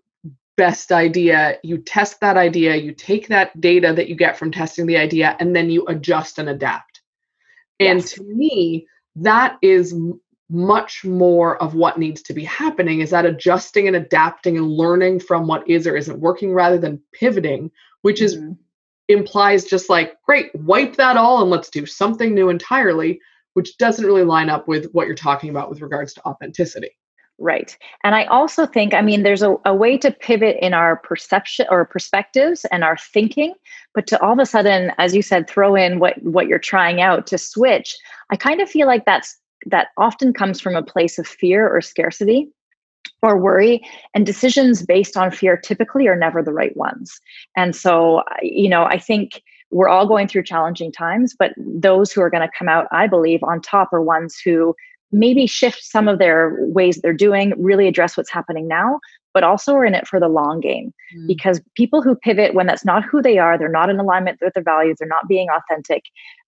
best 0.57 0.91
idea, 0.91 1.57
you 1.63 1.77
test 1.77 2.19
that 2.21 2.37
idea, 2.37 2.75
you 2.75 2.93
take 2.93 3.27
that 3.27 3.59
data 3.59 3.93
that 3.93 4.07
you 4.09 4.15
get 4.15 4.37
from 4.37 4.51
testing 4.51 4.85
the 4.85 4.97
idea, 4.97 5.35
and 5.39 5.55
then 5.55 5.69
you 5.69 5.85
adjust 5.87 6.39
and 6.39 6.49
adapt. 6.49 7.01
And 7.79 7.99
yes. 7.99 8.13
to 8.13 8.23
me, 8.23 8.87
that 9.17 9.57
is 9.61 9.95
much 10.49 11.03
more 11.03 11.61
of 11.61 11.73
what 11.73 11.97
needs 11.97 12.21
to 12.21 12.33
be 12.33 12.43
happening 12.43 12.99
is 12.99 13.09
that 13.09 13.25
adjusting 13.25 13.87
and 13.87 13.95
adapting 13.95 14.57
and 14.57 14.67
learning 14.67 15.19
from 15.19 15.47
what 15.47 15.67
is 15.67 15.87
or 15.87 15.97
isn't 15.97 16.19
working 16.19 16.53
rather 16.53 16.77
than 16.77 17.01
pivoting, 17.13 17.71
which 18.03 18.19
mm-hmm. 18.19 18.51
is 18.51 18.55
implies 19.07 19.65
just 19.65 19.89
like, 19.89 20.15
great, 20.23 20.53
wipe 20.55 20.95
that 20.95 21.17
all 21.17 21.41
and 21.41 21.51
let's 21.51 21.69
do 21.69 21.85
something 21.85 22.33
new 22.33 22.49
entirely, 22.49 23.19
which 23.53 23.77
doesn't 23.77 24.05
really 24.05 24.23
line 24.23 24.49
up 24.49 24.67
with 24.67 24.85
what 24.93 25.05
you're 25.05 25.15
talking 25.15 25.49
about 25.49 25.69
with 25.69 25.81
regards 25.81 26.13
to 26.13 26.25
authenticity. 26.25 26.89
Right. 27.37 27.77
And 28.05 28.15
I 28.15 28.23
also 28.25 28.65
think, 28.65 28.93
I 28.93 29.01
mean, 29.01 29.23
there's 29.23 29.41
a, 29.41 29.57
a 29.65 29.75
way 29.75 29.97
to 29.97 30.09
pivot 30.09 30.57
in 30.61 30.73
our 30.73 30.95
perception 30.95 31.65
or 31.69 31.83
perspectives 31.83 32.65
and 32.71 32.81
our 32.81 32.95
thinking, 32.95 33.53
but 33.93 34.07
to 34.07 34.21
all 34.21 34.33
of 34.33 34.39
a 34.39 34.45
sudden, 34.45 34.93
as 34.99 35.13
you 35.13 35.21
said, 35.21 35.49
throw 35.49 35.75
in 35.75 35.99
what 35.99 36.21
what 36.23 36.47
you're 36.47 36.59
trying 36.59 37.01
out 37.01 37.27
to 37.27 37.37
switch, 37.37 37.93
I 38.31 38.37
kind 38.37 38.61
of 38.61 38.69
feel 38.69 38.87
like 38.87 39.03
that's 39.05 39.37
that 39.65 39.87
often 39.97 40.31
comes 40.31 40.61
from 40.61 40.75
a 40.75 40.83
place 40.83 41.17
of 41.19 41.27
fear 41.27 41.67
or 41.67 41.81
scarcity 41.81 42.49
or 43.21 43.37
worry 43.37 43.81
and 44.13 44.25
decisions 44.25 44.85
based 44.85 45.17
on 45.17 45.31
fear 45.31 45.57
typically 45.57 46.07
are 46.07 46.15
never 46.15 46.41
the 46.41 46.53
right 46.53 46.75
ones 46.75 47.19
and 47.55 47.75
so 47.75 48.23
you 48.41 48.69
know 48.69 48.85
i 48.85 48.97
think 48.97 49.41
we're 49.71 49.87
all 49.87 50.07
going 50.07 50.27
through 50.27 50.43
challenging 50.43 50.91
times 50.91 51.35
but 51.37 51.51
those 51.57 52.11
who 52.11 52.21
are 52.21 52.29
going 52.29 52.45
to 52.45 52.57
come 52.57 52.67
out 52.67 52.87
i 52.91 53.07
believe 53.07 53.43
on 53.43 53.61
top 53.61 53.91
are 53.93 54.01
ones 54.01 54.39
who 54.43 54.75
maybe 55.11 55.47
shift 55.47 55.83
some 55.83 56.07
of 56.07 56.19
their 56.19 56.57
ways 56.59 56.99
they're 57.01 57.13
doing 57.13 57.53
really 57.57 57.87
address 57.87 58.17
what's 58.17 58.31
happening 58.31 58.67
now 58.67 58.99
but 59.33 59.43
also 59.43 59.73
are 59.75 59.85
in 59.85 59.93
it 59.93 60.07
for 60.07 60.19
the 60.19 60.29
long 60.29 60.59
game 60.59 60.93
mm. 61.15 61.27
because 61.27 61.61
people 61.75 62.01
who 62.01 62.15
pivot 62.15 62.53
when 62.53 62.67
that's 62.67 62.85
not 62.85 63.03
who 63.03 63.21
they 63.21 63.37
are 63.37 63.57
they're 63.57 63.69
not 63.69 63.89
in 63.89 63.99
alignment 63.99 64.37
with 64.41 64.53
their 64.53 64.63
values 64.63 64.97
they're 64.99 65.07
not 65.07 65.27
being 65.27 65.47
authentic 65.49 66.03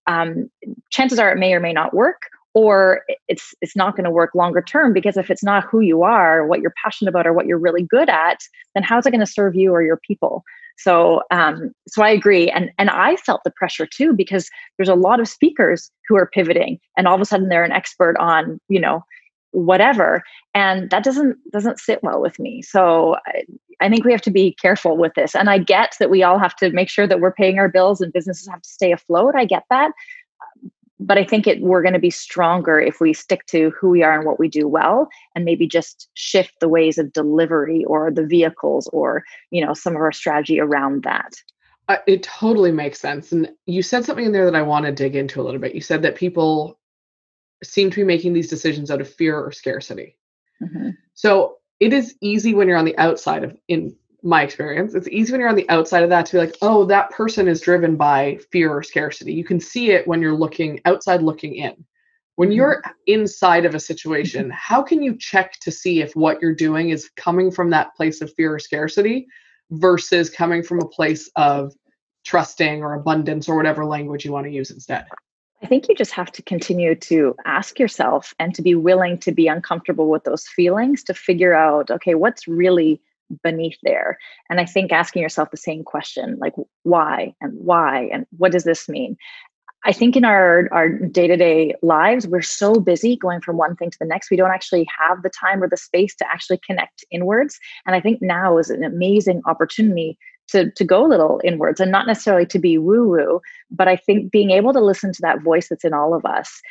um, 0.08 0.50
chances 0.90 1.20
are 1.20 1.32
it 1.32 1.38
may 1.38 1.54
or 1.54 1.60
may 1.60 1.74
not 1.74 1.94
work 1.94 2.24
or 2.58 3.04
it's 3.28 3.54
it's 3.62 3.76
not 3.76 3.96
going 3.96 4.04
to 4.04 4.10
work 4.10 4.34
longer 4.34 4.64
term 4.64 4.92
because 4.92 5.16
if 5.16 5.30
it's 5.30 5.44
not 5.44 5.64
who 5.70 5.80
you 5.80 6.02
are 6.02 6.48
what 6.48 6.60
you're 6.60 6.74
passionate 6.84 7.10
about 7.10 7.28
or 7.28 7.32
what 7.32 7.46
you're 7.46 7.60
really 7.60 7.84
good 7.84 8.10
at 8.10 8.40
then 8.74 8.82
how's 8.82 9.06
it 9.06 9.12
going 9.12 9.20
to 9.20 9.28
serve 9.28 9.54
you 9.54 9.72
or 9.72 9.84
your 9.84 10.00
people? 10.08 10.44
So 10.80 11.22
um, 11.30 11.72
so 11.88 12.02
i 12.02 12.10
agree 12.10 12.50
and 12.50 12.72
and 12.80 12.90
i 12.90 13.16
felt 13.18 13.42
the 13.44 13.52
pressure 13.52 13.86
too 13.86 14.12
because 14.14 14.50
there's 14.76 14.90
a 14.90 14.96
lot 14.96 15.20
of 15.20 15.28
speakers 15.28 15.92
who 16.08 16.16
are 16.18 16.32
pivoting 16.34 16.80
and 16.98 17.08
all 17.08 17.14
of 17.14 17.22
a 17.22 17.26
sudden 17.26 17.50
they're 17.50 17.64
an 17.64 17.72
expert 17.72 18.18
on 18.18 18.60
you 18.70 18.80
know 18.80 19.04
whatever 19.52 20.24
and 20.56 20.90
that 20.90 21.04
doesn't 21.04 21.38
doesn't 21.52 21.80
sit 21.80 22.00
well 22.02 22.22
with 22.22 22.40
me. 22.40 22.62
So 22.62 23.18
I, 23.28 23.44
I 23.80 23.90
think 23.90 24.04
we 24.04 24.12
have 24.12 24.22
to 24.22 24.32
be 24.32 24.56
careful 24.60 24.98
with 24.98 25.14
this 25.16 25.36
and 25.36 25.50
i 25.50 25.58
get 25.60 25.96
that 26.00 26.10
we 26.10 26.24
all 26.24 26.40
have 26.40 26.56
to 26.58 26.72
make 26.72 26.90
sure 26.90 27.08
that 27.08 27.20
we're 27.20 27.34
paying 27.34 27.60
our 27.60 27.70
bills 27.70 28.02
and 28.02 28.12
businesses 28.12 28.48
have 28.48 28.62
to 28.62 28.70
stay 28.70 28.92
afloat 28.92 29.36
i 29.36 29.46
get 29.46 29.64
that 29.70 29.92
but 31.00 31.18
I 31.18 31.24
think 31.24 31.48
it 31.48 31.62
we're 31.62 31.82
going 31.82 31.94
to 31.94 32.00
be 32.00 32.10
stronger 32.10 32.80
if 32.80 33.00
we 33.00 33.14
stick 33.14 33.46
to 33.48 33.72
who 33.72 33.90
we 33.90 34.04
are 34.04 34.18
and 34.18 34.26
what 34.26 34.40
we 34.40 34.48
do 34.48 34.68
well, 34.68 35.10
and 35.36 35.46
maybe 35.46 35.68
just 35.68 36.10
shift 36.14 36.54
the 36.60 36.70
ways 36.70 36.98
of 36.98 37.14
delivery 37.14 37.86
or 37.86 38.12
the 38.12 38.26
vehicles 38.26 38.88
or 38.94 39.24
you 39.52 39.66
know 39.66 39.74
some 39.74 39.96
of 39.96 40.02
our 40.02 40.12
strategy 40.12 40.60
around 40.60 41.04
that. 41.04 41.34
Uh, 41.90 41.98
it 42.06 42.24
totally 42.24 42.72
makes 42.72 43.00
sense. 43.00 43.32
And 43.32 43.50
you 43.66 43.82
said 43.82 44.04
something 44.04 44.26
in 44.26 44.34
there 44.34 44.46
that 44.46 44.56
I 44.56 44.62
want 44.62 44.86
to 44.86 44.92
dig 44.92 45.16
into 45.16 45.40
a 45.40 45.44
little 45.44 45.62
bit. 45.62 45.74
You 45.74 45.80
said 45.80 46.02
that 46.02 46.16
people 46.16 46.80
seem 47.64 47.90
to 47.92 47.96
be 47.96 48.04
making 48.04 48.34
these 48.34 48.50
decisions 48.50 48.92
out 48.92 49.00
of 49.00 49.12
fear 49.12 49.40
or 49.40 49.52
scarcity. 49.52 50.18
Mm-hmm. 50.62 50.90
So 51.14 51.58
it 51.80 51.94
is 51.94 52.16
easy 52.22 52.54
when 52.54 52.68
you're 52.68 52.78
on 52.78 52.86
the 52.86 52.98
outside 52.98 53.44
of 53.44 53.56
in 53.68 53.96
my 54.24 54.44
experience. 54.44 54.96
It's 54.96 55.08
easy 55.10 55.32
when 55.32 55.42
you're 55.42 55.50
on 55.50 55.56
the 55.56 55.70
outside 55.70 56.04
of 56.04 56.10
that 56.10 56.26
to 56.28 56.34
be 56.34 56.38
like, 56.40 56.58
oh, 56.62 56.86
that 56.86 57.12
person 57.12 57.48
is 57.48 57.62
driven 57.62 57.96
by 57.96 58.40
fear 58.52 58.72
or 58.72 58.84
scarcity. 58.84 59.34
You 59.34 59.44
can 59.44 59.60
see 59.60 59.92
it 59.92 60.08
when 60.08 60.22
you're 60.22 60.36
looking 60.36 60.82
outside 60.86 61.22
looking 61.22 61.56
in. 61.56 61.86
When 62.36 62.50
mm-hmm. 62.50 62.56
you're 62.56 62.84
inside 63.06 63.66
of 63.66 63.76
a 63.76 63.80
situation, 63.80 64.50
how 64.50 64.82
can 64.82 65.02
you 65.02 65.16
check 65.18 65.54
to 65.62 65.72
see 65.72 66.02
if 66.02 66.16
what 66.16 66.42
you're 66.42 66.56
doing 66.56 66.90
is 66.90 67.10
coming 67.16 67.52
from 67.52 67.70
that 67.72 67.96
place 67.96 68.22
of 68.22 68.34
fear 68.34 68.56
or 68.56 68.60
scarcity 68.60 69.28
versus 69.72 70.30
coming 70.30 70.64
from 70.64 70.80
a 70.80 70.88
place 70.88 71.30
of 71.36 71.74
trusting 72.26 72.84
or 72.84 72.94
abundance 72.94 73.48
or 73.48 73.56
whatever 73.56 73.86
language 73.86 74.26
you 74.26 74.32
want 74.32 74.46
to 74.46 74.52
use 74.52 74.72
instead? 74.72 75.06
I 75.64 75.66
think 75.66 75.88
you 75.90 75.96
just 75.96 76.12
have 76.12 76.32
to 76.34 76.44
continue 76.44 76.94
to 76.94 77.36
ask 77.46 77.80
yourself 77.80 78.34
and 78.40 78.54
to 78.54 78.62
be 78.62 78.76
willing 78.76 79.18
to 79.20 79.32
be 79.32 79.48
uncomfortable 79.48 80.10
with 80.10 80.24
those 80.24 80.48
feelings 80.48 81.04
to 81.06 81.16
figure 81.16 81.56
out, 81.56 81.90
okay, 81.90 82.14
what's 82.14 82.48
really 82.48 83.02
beneath 83.44 83.78
there. 83.84 84.18
And 84.50 84.60
i 84.60 84.66
think 84.66 84.92
asking 84.92 85.22
yourself 85.22 85.52
the 85.52 85.58
same 85.58 85.84
question 85.84 86.38
like 86.40 86.54
why 86.84 87.34
and 87.42 87.54
why 87.54 88.10
and 88.12 88.26
what 88.38 88.52
does 88.52 88.64
this 88.64 88.88
mean? 88.90 89.18
I 89.86 89.94
think 89.94 90.16
in 90.16 90.26
our 90.26 90.68
our 90.72 90.90
day-to-day 90.90 91.76
lives 91.82 92.28
we're 92.28 92.42
so 92.42 92.80
busy 92.80 93.16
going 93.16 93.42
from 93.42 93.58
one 93.58 93.76
thing 93.76 93.92
to 93.92 93.98
the 94.00 94.08
next 94.08 94.32
we 94.32 94.38
don't 94.38 94.52
actually 94.52 94.88
have 95.00 95.22
the 95.22 95.30
time 95.30 95.62
or 95.62 95.70
the 95.70 95.78
space 95.78 96.16
to 96.16 96.30
actually 96.30 96.60
connect 96.66 97.06
inwards. 97.12 97.60
And 97.86 97.96
i 97.96 98.02
think 98.02 98.22
now 98.22 98.58
is 98.58 98.70
an 98.70 98.84
amazing 98.84 99.42
opportunity 99.46 100.18
to 100.50 100.72
to 100.72 100.84
go 100.84 101.06
a 101.06 101.08
little 101.08 101.42
inwards 101.44 101.80
and 101.80 101.92
not 101.92 102.08
necessarily 102.08 102.46
to 102.46 102.60
be 102.60 102.78
woo 102.78 103.08
woo 103.08 103.42
but 103.70 103.88
i 103.88 103.96
think 103.96 104.32
being 104.32 104.52
able 104.52 104.74
to 104.74 104.80
listen 104.80 105.12
to 105.12 105.22
that 105.22 105.42
voice 105.42 105.70
that's 105.70 105.86
in 105.86 105.94
all 105.94 106.14
of 106.14 106.26
us 106.26 106.62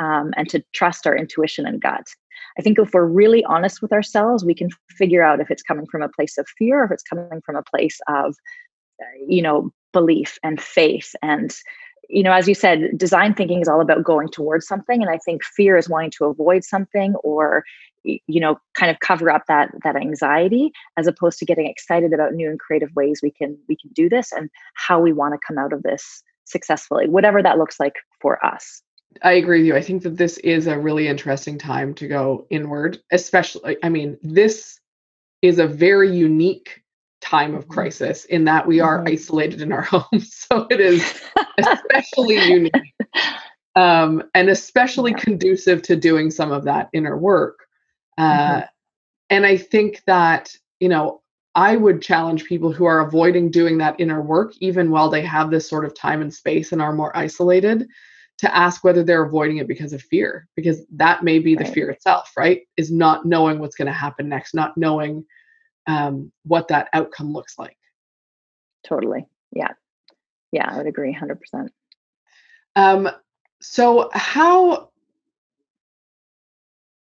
um, 0.00 0.32
and 0.36 0.48
to 0.48 0.62
trust 0.72 1.06
our 1.06 1.16
intuition 1.16 1.66
and 1.66 1.80
gut 1.80 2.06
I 2.58 2.62
think 2.62 2.78
if 2.78 2.92
we're 2.92 3.04
really 3.04 3.44
honest 3.44 3.82
with 3.82 3.92
ourselves, 3.92 4.44
we 4.44 4.54
can 4.54 4.70
figure 4.90 5.22
out 5.22 5.40
if 5.40 5.50
it's 5.50 5.62
coming 5.62 5.86
from 5.86 6.02
a 6.02 6.08
place 6.08 6.38
of 6.38 6.46
fear 6.58 6.82
or 6.82 6.84
if 6.84 6.90
it's 6.92 7.02
coming 7.02 7.40
from 7.44 7.56
a 7.56 7.62
place 7.62 8.00
of, 8.08 8.36
uh, 9.00 9.06
you 9.26 9.42
know, 9.42 9.72
belief 9.92 10.38
and 10.42 10.60
faith. 10.60 11.14
And, 11.22 11.54
you 12.08 12.22
know, 12.22 12.32
as 12.32 12.46
you 12.46 12.54
said, 12.54 12.96
design 12.96 13.34
thinking 13.34 13.60
is 13.60 13.68
all 13.68 13.80
about 13.80 14.04
going 14.04 14.28
towards 14.28 14.66
something. 14.66 15.02
And 15.02 15.10
I 15.10 15.18
think 15.18 15.42
fear 15.44 15.76
is 15.76 15.88
wanting 15.88 16.12
to 16.18 16.26
avoid 16.26 16.64
something 16.64 17.14
or, 17.24 17.64
you 18.04 18.40
know, 18.40 18.58
kind 18.74 18.90
of 18.90 19.00
cover 19.00 19.30
up 19.30 19.44
that 19.48 19.70
that 19.82 19.96
anxiety 19.96 20.70
as 20.96 21.06
opposed 21.06 21.38
to 21.38 21.46
getting 21.46 21.66
excited 21.66 22.12
about 22.12 22.34
new 22.34 22.50
and 22.50 22.60
creative 22.60 22.94
ways 22.94 23.20
we 23.22 23.30
can 23.30 23.56
we 23.68 23.76
can 23.76 23.90
do 23.94 24.08
this 24.08 24.30
and 24.30 24.50
how 24.74 25.00
we 25.00 25.12
want 25.12 25.32
to 25.32 25.46
come 25.46 25.58
out 25.58 25.72
of 25.72 25.82
this 25.82 26.22
successfully, 26.44 27.08
whatever 27.08 27.42
that 27.42 27.58
looks 27.58 27.80
like 27.80 27.94
for 28.20 28.44
us. 28.44 28.82
I 29.22 29.32
agree 29.32 29.60
with 29.60 29.66
you. 29.66 29.76
I 29.76 29.82
think 29.82 30.02
that 30.02 30.16
this 30.16 30.38
is 30.38 30.66
a 30.66 30.78
really 30.78 31.08
interesting 31.08 31.58
time 31.58 31.94
to 31.94 32.08
go 32.08 32.46
inward, 32.50 33.00
especially, 33.12 33.76
I 33.82 33.88
mean, 33.88 34.18
this 34.22 34.80
is 35.42 35.58
a 35.58 35.66
very 35.66 36.14
unique 36.14 36.82
time 37.20 37.54
of 37.54 37.62
mm-hmm. 37.62 37.72
crisis 37.72 38.24
in 38.26 38.44
that 38.44 38.66
we 38.66 38.80
are 38.80 38.98
mm-hmm. 38.98 39.14
isolated 39.14 39.60
in 39.62 39.72
our 39.72 39.82
homes. 39.90 40.34
So 40.34 40.66
it 40.70 40.80
is 40.80 41.22
especially 41.58 42.36
unique 42.48 42.72
um, 43.76 44.22
and 44.34 44.48
especially 44.48 45.12
yeah. 45.12 45.18
conducive 45.18 45.82
to 45.82 45.96
doing 45.96 46.30
some 46.30 46.52
of 46.52 46.64
that 46.64 46.88
inner 46.92 47.16
work. 47.16 47.58
Uh, 48.16 48.32
mm-hmm. 48.32 48.66
And 49.30 49.46
I 49.46 49.56
think 49.56 50.02
that, 50.06 50.54
you 50.80 50.88
know, 50.88 51.22
I 51.54 51.76
would 51.76 52.02
challenge 52.02 52.44
people 52.44 52.72
who 52.72 52.84
are 52.84 53.00
avoiding 53.00 53.50
doing 53.50 53.78
that 53.78 53.98
inner 53.98 54.20
work, 54.20 54.54
even 54.60 54.90
while 54.90 55.08
they 55.08 55.22
have 55.22 55.50
this 55.50 55.68
sort 55.68 55.84
of 55.84 55.94
time 55.94 56.20
and 56.20 56.32
space 56.32 56.72
and 56.72 56.82
are 56.82 56.92
more 56.92 57.16
isolated, 57.16 57.86
to 58.38 58.56
ask 58.56 58.82
whether 58.84 59.02
they're 59.02 59.24
avoiding 59.24 59.58
it 59.58 59.68
because 59.68 59.92
of 59.92 60.02
fear 60.02 60.48
because 60.56 60.84
that 60.90 61.22
may 61.22 61.38
be 61.38 61.54
the 61.54 61.64
right. 61.64 61.74
fear 61.74 61.90
itself 61.90 62.32
right? 62.36 62.62
Is 62.76 62.90
not 62.90 63.24
knowing 63.24 63.58
what's 63.58 63.76
going 63.76 63.86
to 63.86 63.92
happen 63.92 64.28
next 64.28 64.54
not 64.54 64.76
knowing 64.76 65.24
um, 65.86 66.32
what 66.44 66.68
that 66.68 66.88
outcome 66.92 67.32
looks 67.32 67.58
like. 67.58 67.76
Totally. 68.86 69.26
Yeah. 69.52 69.72
Yeah 70.52 70.70
i 70.70 70.76
would 70.76 70.86
agree 70.86 71.14
100% 71.14 71.68
um, 72.76 73.08
so 73.60 74.10
how 74.12 74.90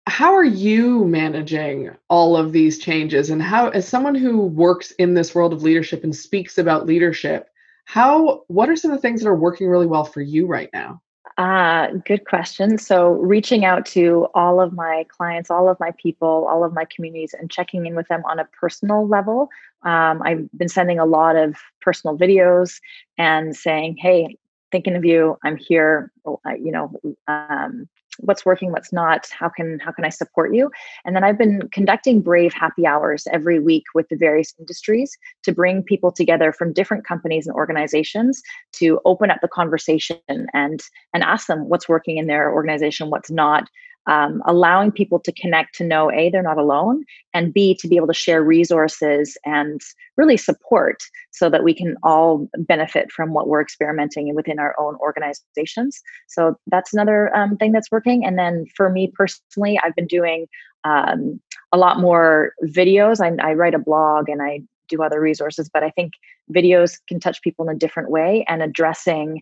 how 0.08 0.34
are 0.34 0.44
you 0.44 1.04
managing 1.04 1.90
all 2.10 2.36
of 2.36 2.52
these 2.52 2.78
changes? 2.78 3.30
And 3.30 3.40
how 3.40 3.68
as 3.68 3.86
someone 3.86 4.14
who 4.14 4.46
works 4.46 4.90
in 4.92 5.14
this 5.14 5.34
world 5.34 5.52
of 5.52 5.62
leadership 5.62 6.02
and 6.04 6.14
speaks 6.14 6.58
about 6.58 6.86
leadership 6.86 7.48
how 7.84 8.44
what 8.48 8.68
are 8.68 8.76
some 8.76 8.90
of 8.90 8.98
the 8.98 9.02
things 9.02 9.22
that 9.22 9.28
are 9.28 9.34
working 9.34 9.68
really 9.68 9.86
well 9.86 10.04
for 10.04 10.20
you 10.20 10.46
right 10.46 10.70
now 10.72 11.00
uh, 11.42 11.88
good 12.06 12.24
question. 12.24 12.78
So, 12.78 13.14
reaching 13.14 13.64
out 13.64 13.84
to 13.86 14.28
all 14.32 14.60
of 14.60 14.72
my 14.72 15.04
clients, 15.08 15.50
all 15.50 15.68
of 15.68 15.76
my 15.80 15.92
people, 16.00 16.46
all 16.48 16.62
of 16.62 16.72
my 16.72 16.84
communities, 16.84 17.34
and 17.36 17.50
checking 17.50 17.84
in 17.84 17.96
with 17.96 18.06
them 18.06 18.22
on 18.30 18.38
a 18.38 18.44
personal 18.44 19.08
level. 19.08 19.48
Um, 19.82 20.22
I've 20.22 20.48
been 20.56 20.68
sending 20.68 21.00
a 21.00 21.04
lot 21.04 21.34
of 21.34 21.56
personal 21.80 22.16
videos 22.16 22.78
and 23.18 23.56
saying, 23.56 23.96
"Hey, 23.96 24.38
thinking 24.70 24.94
of 24.94 25.04
you. 25.04 25.36
I'm 25.42 25.56
here. 25.56 26.12
Oh, 26.24 26.40
you 26.56 26.70
know, 26.70 26.92
um, 27.26 27.88
what's 28.18 28.44
working 28.44 28.70
what's 28.72 28.92
not 28.92 29.26
how 29.30 29.48
can 29.48 29.78
how 29.80 29.90
can 29.90 30.04
i 30.04 30.08
support 30.08 30.54
you? 30.54 30.70
And 31.04 31.16
then 31.16 31.24
i've 31.24 31.38
been 31.38 31.68
conducting 31.72 32.20
brave 32.20 32.52
happy 32.52 32.86
hours 32.86 33.26
every 33.32 33.58
week 33.58 33.84
with 33.94 34.08
the 34.08 34.16
various 34.16 34.54
industries 34.58 35.16
to 35.44 35.52
bring 35.52 35.82
people 35.82 36.12
together 36.12 36.52
from 36.52 36.72
different 36.72 37.06
companies 37.06 37.46
and 37.46 37.56
organizations 37.56 38.42
to 38.72 39.00
open 39.04 39.30
up 39.30 39.38
the 39.40 39.48
conversation 39.48 40.18
and 40.28 40.82
and 41.14 41.22
ask 41.22 41.46
them 41.46 41.68
what's 41.68 41.88
working 41.88 42.18
in 42.18 42.26
their 42.26 42.52
organization 42.52 43.10
what's 43.10 43.30
not 43.30 43.68
um, 44.06 44.42
allowing 44.46 44.90
people 44.90 45.20
to 45.20 45.32
connect 45.32 45.74
to 45.76 45.84
know 45.84 46.10
a 46.10 46.30
they're 46.30 46.42
not 46.42 46.58
alone 46.58 47.04
and 47.34 47.52
b 47.52 47.74
to 47.76 47.88
be 47.88 47.96
able 47.96 48.06
to 48.06 48.14
share 48.14 48.42
resources 48.42 49.36
and 49.44 49.80
really 50.16 50.36
support 50.36 51.02
so 51.30 51.48
that 51.48 51.64
we 51.64 51.74
can 51.74 51.96
all 52.02 52.48
benefit 52.58 53.10
from 53.10 53.32
what 53.32 53.48
we're 53.48 53.60
experimenting 53.60 54.34
within 54.34 54.58
our 54.58 54.74
own 54.78 54.96
organizations. 54.96 56.00
So 56.28 56.58
that's 56.66 56.92
another 56.92 57.34
um, 57.34 57.56
thing 57.56 57.72
that's 57.72 57.90
working. 57.90 58.24
And 58.24 58.38
then 58.38 58.66
for 58.76 58.90
me 58.90 59.12
personally 59.14 59.78
i've 59.82 59.94
been 59.94 60.06
doing 60.06 60.46
um, 60.84 61.40
a 61.72 61.78
lot 61.78 62.00
more 62.00 62.52
videos. 62.64 63.20
I, 63.20 63.30
I 63.46 63.54
write 63.54 63.74
a 63.74 63.78
blog 63.78 64.28
and 64.28 64.42
i 64.42 64.60
do 64.88 65.02
other 65.02 65.20
resources 65.20 65.70
but 65.72 65.82
i 65.82 65.90
think 65.90 66.12
videos 66.54 66.98
can 67.08 67.18
touch 67.18 67.40
people 67.42 67.66
in 67.66 67.74
a 67.74 67.78
different 67.78 68.10
way 68.10 68.44
and 68.48 68.62
addressing 68.62 69.40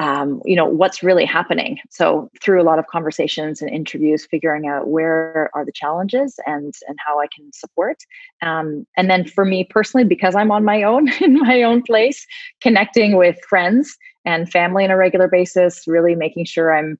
um, 0.00 0.40
you 0.44 0.56
know 0.56 0.66
what's 0.66 1.02
really 1.02 1.24
happening 1.24 1.78
so 1.90 2.28
through 2.42 2.60
a 2.60 2.64
lot 2.64 2.78
of 2.78 2.86
conversations 2.88 3.62
and 3.62 3.70
interviews 3.70 4.26
figuring 4.26 4.66
out 4.66 4.88
where 4.88 5.50
are 5.54 5.64
the 5.64 5.72
challenges 5.72 6.38
and 6.46 6.74
and 6.88 6.98
how 7.04 7.20
i 7.20 7.26
can 7.34 7.52
support 7.52 7.98
um, 8.42 8.86
and 8.96 9.08
then 9.08 9.26
for 9.26 9.44
me 9.44 9.64
personally 9.64 10.04
because 10.04 10.34
i'm 10.34 10.50
on 10.50 10.64
my 10.64 10.82
own 10.82 11.10
in 11.20 11.38
my 11.38 11.62
own 11.62 11.82
place 11.82 12.26
connecting 12.60 13.16
with 13.16 13.38
friends 13.48 13.96
and 14.24 14.50
family 14.50 14.84
on 14.84 14.90
a 14.90 14.96
regular 14.96 15.28
basis 15.28 15.84
really 15.86 16.14
making 16.14 16.44
sure 16.44 16.76
i'm 16.76 16.98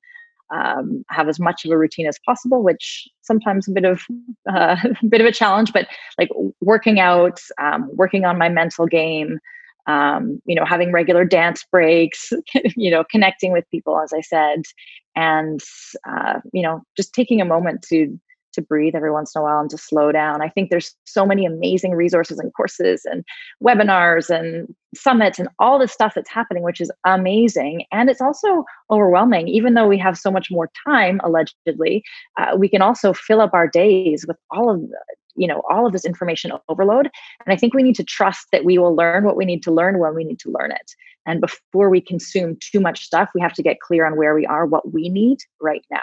um, 0.53 1.03
have 1.09 1.27
as 1.27 1.39
much 1.39 1.65
of 1.65 1.71
a 1.71 1.77
routine 1.77 2.07
as 2.07 2.19
possible, 2.25 2.63
which 2.63 3.07
sometimes 3.21 3.67
a 3.67 3.71
bit 3.71 3.85
of 3.85 4.01
uh, 4.51 4.75
a 5.03 5.05
bit 5.07 5.21
of 5.21 5.27
a 5.27 5.31
challenge. 5.31 5.73
But 5.73 5.87
like 6.17 6.29
working 6.61 6.99
out, 6.99 7.39
um, 7.59 7.89
working 7.93 8.25
on 8.25 8.37
my 8.37 8.49
mental 8.49 8.85
game, 8.85 9.39
um, 9.87 10.41
you 10.45 10.55
know, 10.55 10.65
having 10.65 10.91
regular 10.91 11.25
dance 11.25 11.63
breaks, 11.71 12.31
you 12.75 12.91
know, 12.91 13.03
connecting 13.09 13.51
with 13.51 13.69
people, 13.71 13.99
as 13.99 14.13
I 14.13 14.21
said, 14.21 14.63
and 15.15 15.61
uh, 16.07 16.39
you 16.53 16.61
know, 16.61 16.81
just 16.97 17.13
taking 17.13 17.41
a 17.41 17.45
moment 17.45 17.81
to 17.89 18.19
to 18.55 18.61
breathe 18.61 18.95
every 18.95 19.11
once 19.11 19.35
in 19.35 19.39
a 19.39 19.43
while 19.43 19.59
and 19.59 19.69
to 19.69 19.77
slow 19.77 20.11
down. 20.11 20.41
I 20.41 20.49
think 20.49 20.69
there's 20.69 20.95
so 21.05 21.25
many 21.25 21.45
amazing 21.45 21.91
resources 21.91 22.39
and 22.39 22.53
courses 22.53 23.01
and 23.05 23.23
webinars 23.63 24.29
and 24.29 24.73
summits 24.95 25.37
and 25.37 25.49
all 25.59 25.77
this 25.77 25.91
stuff 25.91 26.13
that's 26.15 26.29
happening, 26.29 26.63
which 26.63 26.81
is 26.81 26.91
amazing. 27.05 27.83
And 27.91 28.09
it's 28.09 28.21
also 28.21 28.63
overwhelming. 28.89 29.47
Even 29.49 29.75
though 29.75 29.87
we 29.87 29.97
have 29.99 30.17
so 30.17 30.31
much 30.31 30.47
more 30.49 30.69
time, 30.87 31.19
allegedly, 31.23 32.03
uh, 32.39 32.55
we 32.57 32.67
can 32.67 32.81
also 32.81 33.13
fill 33.13 33.41
up 33.41 33.53
our 33.53 33.67
days 33.67 34.25
with 34.27 34.37
all 34.49 34.71
of 34.71 34.81
you 35.35 35.47
know 35.47 35.61
all 35.69 35.85
of 35.85 35.93
this 35.93 36.05
information 36.05 36.51
overload. 36.69 37.09
And 37.45 37.53
i 37.53 37.55
think 37.55 37.73
we 37.73 37.83
need 37.83 37.95
to 37.95 38.03
trust 38.03 38.47
that 38.51 38.65
we 38.65 38.77
will 38.77 38.95
learn 38.95 39.23
what 39.23 39.37
we 39.37 39.45
need 39.45 39.63
to 39.63 39.71
learn 39.71 39.99
when 39.99 40.15
we 40.15 40.23
need 40.23 40.39
to 40.39 40.51
learn 40.51 40.71
it. 40.71 40.91
And 41.25 41.41
before 41.41 41.89
we 41.89 42.01
consume 42.01 42.57
too 42.59 42.79
much 42.79 43.05
stuff 43.05 43.29
we 43.33 43.41
have 43.41 43.53
to 43.53 43.63
get 43.63 43.79
clear 43.79 44.05
on 44.05 44.15
where 44.15 44.35
we 44.35 44.45
are 44.45 44.65
what 44.65 44.93
we 44.93 45.09
need 45.09 45.39
right 45.61 45.85
now. 45.91 45.99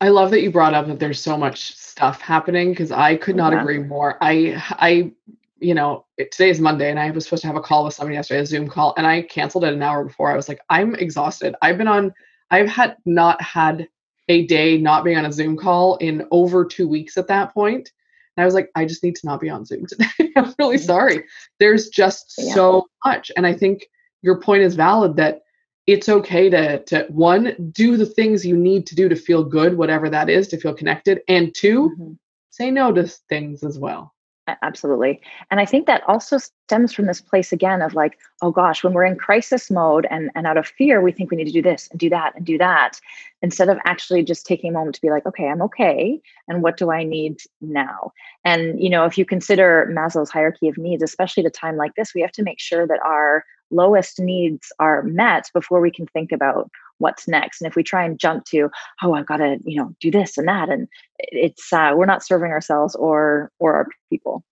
I 0.00 0.08
love 0.08 0.32
that 0.32 0.42
you 0.42 0.50
brought 0.50 0.74
up 0.74 0.88
that 0.88 0.98
there's 0.98 1.20
so 1.20 1.36
much 1.36 1.76
stuff 1.76 2.20
happening 2.20 2.70
because 2.70 2.90
i 2.90 3.16
could 3.16 3.36
not 3.36 3.52
yeah. 3.52 3.62
agree 3.62 3.78
more. 3.78 4.18
I 4.20 4.62
i 4.78 5.12
you 5.58 5.74
know 5.74 6.04
today 6.18 6.50
is 6.50 6.60
monday 6.60 6.90
and 6.90 6.98
i 6.98 7.10
was 7.12 7.24
supposed 7.24 7.42
to 7.42 7.46
have 7.46 7.56
a 7.56 7.60
call 7.60 7.84
with 7.84 7.94
somebody 7.94 8.16
yesterday 8.16 8.40
a 8.40 8.46
zoom 8.46 8.68
call 8.68 8.94
and 8.96 9.06
i 9.06 9.22
canceled 9.22 9.64
it 9.64 9.72
an 9.72 9.82
hour 9.82 10.04
before. 10.04 10.30
I 10.30 10.36
was 10.36 10.48
like 10.48 10.60
i'm 10.70 10.94
exhausted. 10.96 11.54
I've 11.62 11.78
been 11.78 11.88
on 11.88 12.12
i've 12.50 12.68
had 12.68 12.96
not 13.06 13.40
had 13.40 13.88
a 14.28 14.46
day 14.46 14.78
not 14.78 15.04
being 15.04 15.16
on 15.16 15.26
a 15.26 15.32
zoom 15.32 15.56
call 15.56 15.96
in 15.96 16.26
over 16.30 16.64
two 16.64 16.88
weeks 16.88 17.16
at 17.16 17.28
that 17.28 17.52
point 17.54 17.92
and 18.36 18.42
I 18.42 18.46
was 18.46 18.54
like, 18.54 18.70
I 18.74 18.84
just 18.86 19.02
need 19.02 19.16
to 19.16 19.26
not 19.26 19.40
be 19.40 19.50
on 19.50 19.64
Zoom 19.64 19.86
today. 19.86 20.06
I'm 20.36 20.54
really 20.58 20.78
sorry. 20.78 21.24
There's 21.58 21.88
just 21.88 22.34
yeah. 22.38 22.54
so 22.54 22.86
much. 23.04 23.30
And 23.36 23.46
I 23.46 23.52
think 23.52 23.86
your 24.22 24.40
point 24.40 24.62
is 24.62 24.74
valid 24.74 25.16
that 25.16 25.42
it's 25.86 26.08
okay 26.08 26.48
to 26.48 26.82
to 26.84 27.06
one, 27.10 27.72
do 27.72 27.96
the 27.96 28.06
things 28.06 28.46
you 28.46 28.56
need 28.56 28.86
to 28.86 28.94
do 28.94 29.08
to 29.08 29.16
feel 29.16 29.44
good, 29.44 29.76
whatever 29.76 30.08
that 30.08 30.30
is, 30.30 30.48
to 30.48 30.56
feel 30.56 30.74
connected. 30.74 31.20
And 31.28 31.54
2 31.54 31.90
mm-hmm. 31.90 32.12
say 32.50 32.70
no 32.70 32.92
to 32.92 33.06
things 33.28 33.62
as 33.62 33.78
well. 33.78 34.14
Absolutely. 34.62 35.20
And 35.50 35.60
I 35.60 35.64
think 35.64 35.86
that 35.86 36.02
also 36.08 36.38
stems 36.38 36.92
from 36.92 37.06
this 37.06 37.20
place 37.20 37.52
again 37.52 37.80
of 37.80 37.94
like, 37.94 38.18
oh 38.42 38.50
gosh, 38.50 38.82
when 38.82 38.92
we're 38.92 39.04
in 39.04 39.16
crisis 39.16 39.70
mode 39.70 40.06
and, 40.10 40.30
and 40.34 40.46
out 40.48 40.56
of 40.56 40.66
fear, 40.66 41.00
we 41.00 41.12
think 41.12 41.30
we 41.30 41.36
need 41.36 41.46
to 41.46 41.52
do 41.52 41.62
this 41.62 41.88
and 41.90 42.00
do 42.00 42.10
that 42.10 42.34
and 42.34 42.44
do 42.44 42.58
that, 42.58 43.00
instead 43.42 43.68
of 43.68 43.78
actually 43.84 44.22
just 44.22 44.46
taking 44.46 44.70
a 44.70 44.72
moment 44.72 44.94
to 44.94 45.00
be 45.00 45.10
like, 45.10 45.26
okay, 45.26 45.48
I'm 45.48 45.62
okay. 45.62 46.20
And 46.48 46.62
what 46.62 46.76
do 46.76 46.90
I 46.90 47.02
need 47.02 47.40
now? 47.60 48.12
And, 48.44 48.80
you 48.80 48.88
know, 48.88 49.04
if 49.04 49.18
you 49.18 49.24
consider 49.24 49.92
Maslow's 49.92 50.30
hierarchy 50.30 50.68
of 50.68 50.78
needs, 50.78 51.02
especially 51.02 51.44
at 51.44 51.48
a 51.48 51.50
time 51.50 51.76
like 51.76 51.94
this, 51.96 52.14
we 52.14 52.20
have 52.20 52.32
to 52.32 52.42
make 52.42 52.60
sure 52.60 52.86
that 52.86 53.00
our 53.04 53.44
lowest 53.72 54.20
needs 54.20 54.72
are 54.78 55.02
met 55.02 55.50
before 55.52 55.80
we 55.80 55.90
can 55.90 56.06
think 56.06 56.30
about 56.30 56.70
what's 56.98 57.26
next 57.26 57.60
and 57.60 57.68
if 57.68 57.74
we 57.74 57.82
try 57.82 58.04
and 58.04 58.18
jump 58.18 58.44
to 58.44 58.68
oh 59.02 59.14
i've 59.14 59.26
got 59.26 59.38
to 59.38 59.58
you 59.64 59.76
know 59.76 59.92
do 59.98 60.10
this 60.10 60.38
and 60.38 60.46
that 60.46 60.68
and 60.68 60.86
it's 61.18 61.72
uh, 61.72 61.92
we're 61.96 62.06
not 62.06 62.22
serving 62.22 62.52
ourselves 62.52 62.94
or 62.94 63.50
or 63.58 63.74
our 63.74 63.86
people 64.08 64.44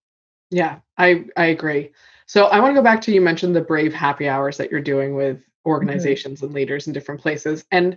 yeah 0.50 0.79
i 0.98 1.24
i 1.37 1.44
agree 1.44 1.90
so 2.26 2.46
i 2.46 2.59
want 2.59 2.70
to 2.70 2.79
go 2.79 2.83
back 2.83 3.00
to 3.00 3.12
you 3.12 3.20
mentioned 3.20 3.55
the 3.55 3.61
brave 3.61 3.94
happy 3.94 4.29
hours 4.29 4.57
that 4.57 4.70
you're 4.70 4.81
doing 4.81 5.14
with 5.14 5.37
mm-hmm. 5.37 5.70
organizations 5.70 6.38
mm-hmm. 6.38 6.46
and 6.46 6.55
leaders 6.55 6.87
in 6.87 6.92
different 6.92 7.20
places 7.20 7.64
and 7.70 7.96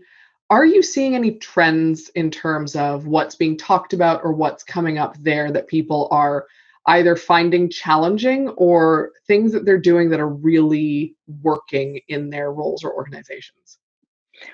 are 0.54 0.68
you 0.68 0.84
seeing 0.84 1.16
any 1.16 1.32
trends 1.32 2.10
in 2.10 2.30
terms 2.30 2.76
of 2.76 3.08
what's 3.08 3.34
being 3.34 3.58
talked 3.58 3.92
about 3.92 4.24
or 4.24 4.34
what's 4.34 4.64
coming 4.64 5.00
up 5.00 5.18
there 5.20 5.52
that 5.52 5.68
people 5.68 6.08
are 6.12 6.46
either 6.86 7.16
finding 7.16 7.72
challenging 7.72 8.50
or 8.50 9.14
things 9.26 9.52
that 9.52 9.66
they're 9.66 9.80
doing 9.80 10.12
that 10.12 10.20
are 10.20 10.30
really 10.30 11.16
working 11.42 12.00
in 12.08 12.30
their 12.30 12.52
roles 12.52 12.84
or 12.84 12.94
organizations? 12.94 13.80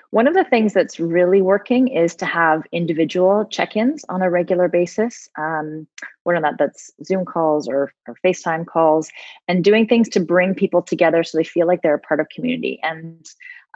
One 0.08 0.26
of 0.26 0.32
the 0.32 0.44
things 0.44 0.72
that's 0.72 0.98
really 0.98 1.42
working 1.42 1.88
is 1.88 2.14
to 2.16 2.24
have 2.24 2.62
individual 2.72 3.44
check-ins 3.44 4.02
on 4.08 4.22
a 4.22 4.30
regular 4.30 4.68
basis. 4.68 5.28
Um, 5.36 5.86
whether 6.22 6.40
that 6.40 6.54
that's 6.58 6.90
Zoom 7.04 7.26
calls 7.26 7.68
or, 7.68 7.92
or 8.08 8.16
FaceTime 8.24 8.64
calls, 8.64 9.10
and 9.48 9.62
doing 9.62 9.86
things 9.86 10.08
to 10.10 10.20
bring 10.20 10.54
people 10.54 10.80
together 10.80 11.22
so 11.22 11.36
they 11.36 11.44
feel 11.44 11.66
like 11.66 11.82
they're 11.82 11.94
a 11.94 11.98
part 11.98 12.20
of 12.20 12.28
community. 12.34 12.80
And 12.82 13.26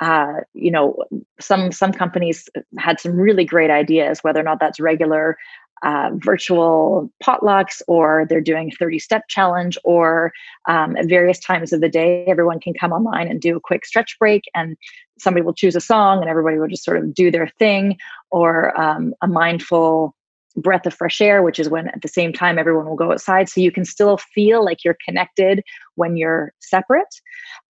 uh, 0.01 0.41
you 0.55 0.71
know, 0.71 0.97
some 1.41 1.71
some 1.73 1.93
companies 1.93 2.49
had 2.79 3.01
some 3.01 3.13
really 3.13 3.45
great 3.45 3.71
ideas, 3.71 4.21
whether 4.23 4.41
or 4.41 4.45
not 4.45 4.61
that's 4.61 4.81
regular 4.81 5.37
uh, 5.85 6.11
virtual 6.15 7.11
potlucks 7.23 7.83
or 7.87 8.27
they're 8.29 8.41
doing 8.41 8.71
a 8.73 8.77
30 8.77 8.99
step 8.99 9.23
challenge 9.29 9.77
or 9.85 10.33
um, 10.67 10.97
at 10.97 11.07
various 11.07 11.39
times 11.39 11.73
of 11.73 11.81
the 11.83 11.89
day 11.91 12.25
everyone 12.27 12.59
can 12.59 12.73
come 12.73 12.93
online 12.93 13.29
and 13.29 13.41
do 13.41 13.57
a 13.57 13.61
quick 13.61 13.85
stretch 13.85 14.19
break 14.19 14.45
and 14.55 14.77
somebody 15.19 15.45
will 15.45 15.53
choose 15.53 15.77
a 15.77 15.81
song 15.81 16.21
and 16.21 16.31
everybody 16.31 16.59
will 16.59 16.69
just 16.69 16.85
sort 16.85 16.97
of 16.97 17.13
do 17.13 17.31
their 17.31 17.49
thing 17.59 17.99
or 18.31 18.79
um, 18.81 19.13
a 19.21 19.29
mindful 19.29 20.15
breath 20.57 20.87
of 20.87 20.95
fresh 20.95 21.21
air 21.21 21.43
which 21.43 21.59
is 21.59 21.69
when 21.69 21.89
at 21.89 22.01
the 22.01 22.09
same 22.09 22.33
time 22.33 22.59
everyone 22.59 22.87
will 22.87 22.97
go 22.97 23.13
outside. 23.13 23.49
So 23.49 23.61
you 23.61 23.71
can 23.71 23.85
still 23.85 24.17
feel 24.17 24.65
like 24.65 24.85
you're 24.85 24.97
connected 25.05 25.63
when 25.97 26.17
you're 26.17 26.53
separate. 26.61 27.15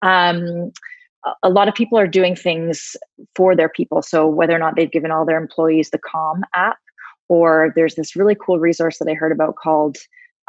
Um, 0.03 0.71
a 1.43 1.49
lot 1.49 1.69
of 1.69 1.75
people 1.75 1.99
are 1.99 2.07
doing 2.07 2.37
things 2.37 2.97
for 3.35 3.57
their 3.57 3.69
people 3.69 4.03
so 4.03 4.27
whether 4.27 4.55
or 4.55 4.59
not 4.59 4.77
they've 4.77 4.93
given 4.93 5.11
all 5.11 5.25
their 5.25 5.41
employees 5.41 5.91
the 5.91 5.99
calm 5.99 6.43
app 6.55 6.77
or 7.29 7.73
there's 7.75 7.95
this 7.95 8.17
really 8.17 8.35
cool 8.35 8.59
resource 8.59 8.99
that 8.99 9.09
I 9.09 9.15
heard 9.15 9.33
about 9.33 9.57
called, 9.57 9.97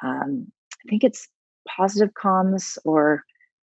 um, 0.03 0.51
I 0.85 0.89
think 0.89 1.03
it's 1.03 1.27
Positive 1.67 2.13
Comms 2.13 2.77
or 2.85 3.23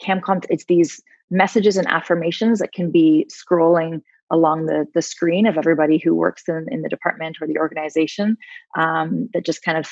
CamCom. 0.03 0.45
It's 0.49 0.67
these 0.67 1.01
messages 1.31 1.77
and 1.77 1.89
affirmations 1.89 2.59
that 2.59 2.73
can 2.73 2.91
be 2.91 3.29
scrolling 3.31 4.03
along 4.31 4.67
the, 4.67 4.87
the 4.95 5.03
screen 5.03 5.47
of 5.47 5.59
everybody 5.59 5.99
who 5.99 6.15
works 6.15 6.45
in, 6.49 6.67
in 6.71 6.83
the 6.83 6.89
department 6.89 7.37
or 7.41 7.47
the 7.47 7.59
organization 7.59 8.37
um, 8.79 9.29
that 9.35 9.45
just 9.45 9.63
kind 9.63 9.77
of 9.77 9.91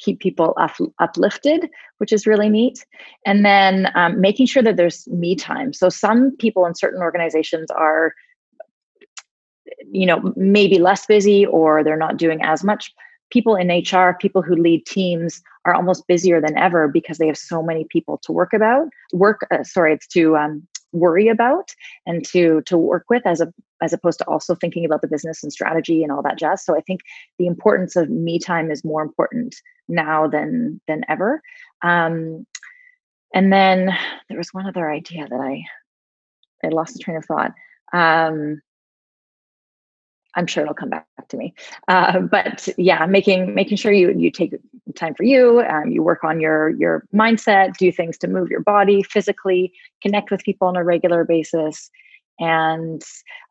keep 0.00 0.20
people 0.20 0.54
up, 0.58 0.74
uplifted, 0.98 1.68
which 1.98 2.12
is 2.12 2.26
really 2.26 2.48
neat. 2.48 2.84
And 3.26 3.44
then 3.44 3.90
um, 3.94 4.20
making 4.20 4.46
sure 4.46 4.62
that 4.62 4.76
there's 4.76 5.06
me 5.08 5.36
time. 5.36 5.72
So 5.72 5.88
some 5.88 6.36
people 6.38 6.66
in 6.66 6.74
certain 6.74 7.02
organizations 7.02 7.70
are 7.70 8.14
you 9.90 10.06
know 10.06 10.32
maybe 10.36 10.78
less 10.78 11.06
busy 11.06 11.46
or 11.46 11.82
they're 11.82 11.96
not 11.96 12.16
doing 12.16 12.40
as 12.42 12.64
much 12.64 12.92
people 13.30 13.54
in 13.54 13.68
hr 13.68 14.16
people 14.20 14.42
who 14.42 14.54
lead 14.54 14.84
teams 14.86 15.42
are 15.64 15.74
almost 15.74 16.06
busier 16.06 16.40
than 16.40 16.56
ever 16.58 16.88
because 16.88 17.18
they 17.18 17.26
have 17.26 17.36
so 17.36 17.62
many 17.62 17.86
people 17.88 18.18
to 18.18 18.32
work 18.32 18.52
about 18.52 18.88
work 19.12 19.46
uh, 19.50 19.62
sorry 19.62 19.92
it's 19.92 20.06
to 20.06 20.36
um, 20.36 20.66
worry 20.92 21.28
about 21.28 21.74
and 22.06 22.24
to 22.26 22.62
to 22.62 22.76
work 22.76 23.04
with 23.08 23.26
as 23.26 23.40
a 23.40 23.52
as 23.82 23.92
opposed 23.92 24.18
to 24.18 24.26
also 24.26 24.54
thinking 24.54 24.84
about 24.84 25.00
the 25.00 25.08
business 25.08 25.42
and 25.42 25.52
strategy 25.52 26.02
and 26.02 26.12
all 26.12 26.22
that 26.22 26.38
jazz. 26.38 26.64
So 26.64 26.76
i 26.76 26.80
think 26.80 27.00
the 27.38 27.46
importance 27.46 27.96
of 27.96 28.08
me 28.10 28.38
time 28.38 28.70
is 28.70 28.84
more 28.84 29.02
important 29.02 29.56
now 29.88 30.26
than 30.26 30.80
than 30.88 31.02
ever. 31.08 31.42
Um, 31.82 32.46
and 33.34 33.52
then 33.52 33.96
there 34.28 34.38
was 34.38 34.52
one 34.52 34.66
other 34.66 34.90
idea 34.90 35.26
that 35.28 35.40
i 35.40 35.62
i 36.64 36.68
lost 36.68 36.94
the 36.94 37.00
train 37.00 37.16
of 37.16 37.24
thought. 37.24 37.52
Um, 37.92 38.60
I'm 40.36 40.46
sure 40.46 40.62
it'll 40.62 40.74
come 40.74 40.90
back 40.90 41.06
to 41.28 41.36
me. 41.36 41.54
Uh, 41.88 42.20
but 42.20 42.68
yeah, 42.76 43.06
making 43.06 43.54
making 43.54 43.76
sure 43.76 43.92
you 43.92 44.12
you 44.16 44.30
take 44.30 44.54
time 44.94 45.14
for 45.14 45.24
you. 45.24 45.62
Um, 45.62 45.90
you 45.90 46.02
work 46.02 46.24
on 46.24 46.40
your 46.40 46.70
your 46.70 47.04
mindset, 47.14 47.76
do 47.76 47.90
things 47.92 48.18
to 48.18 48.28
move 48.28 48.50
your 48.50 48.60
body 48.60 49.02
physically, 49.02 49.72
connect 50.02 50.30
with 50.30 50.42
people 50.42 50.68
on 50.68 50.76
a 50.76 50.84
regular 50.84 51.24
basis, 51.24 51.90
and 52.38 53.02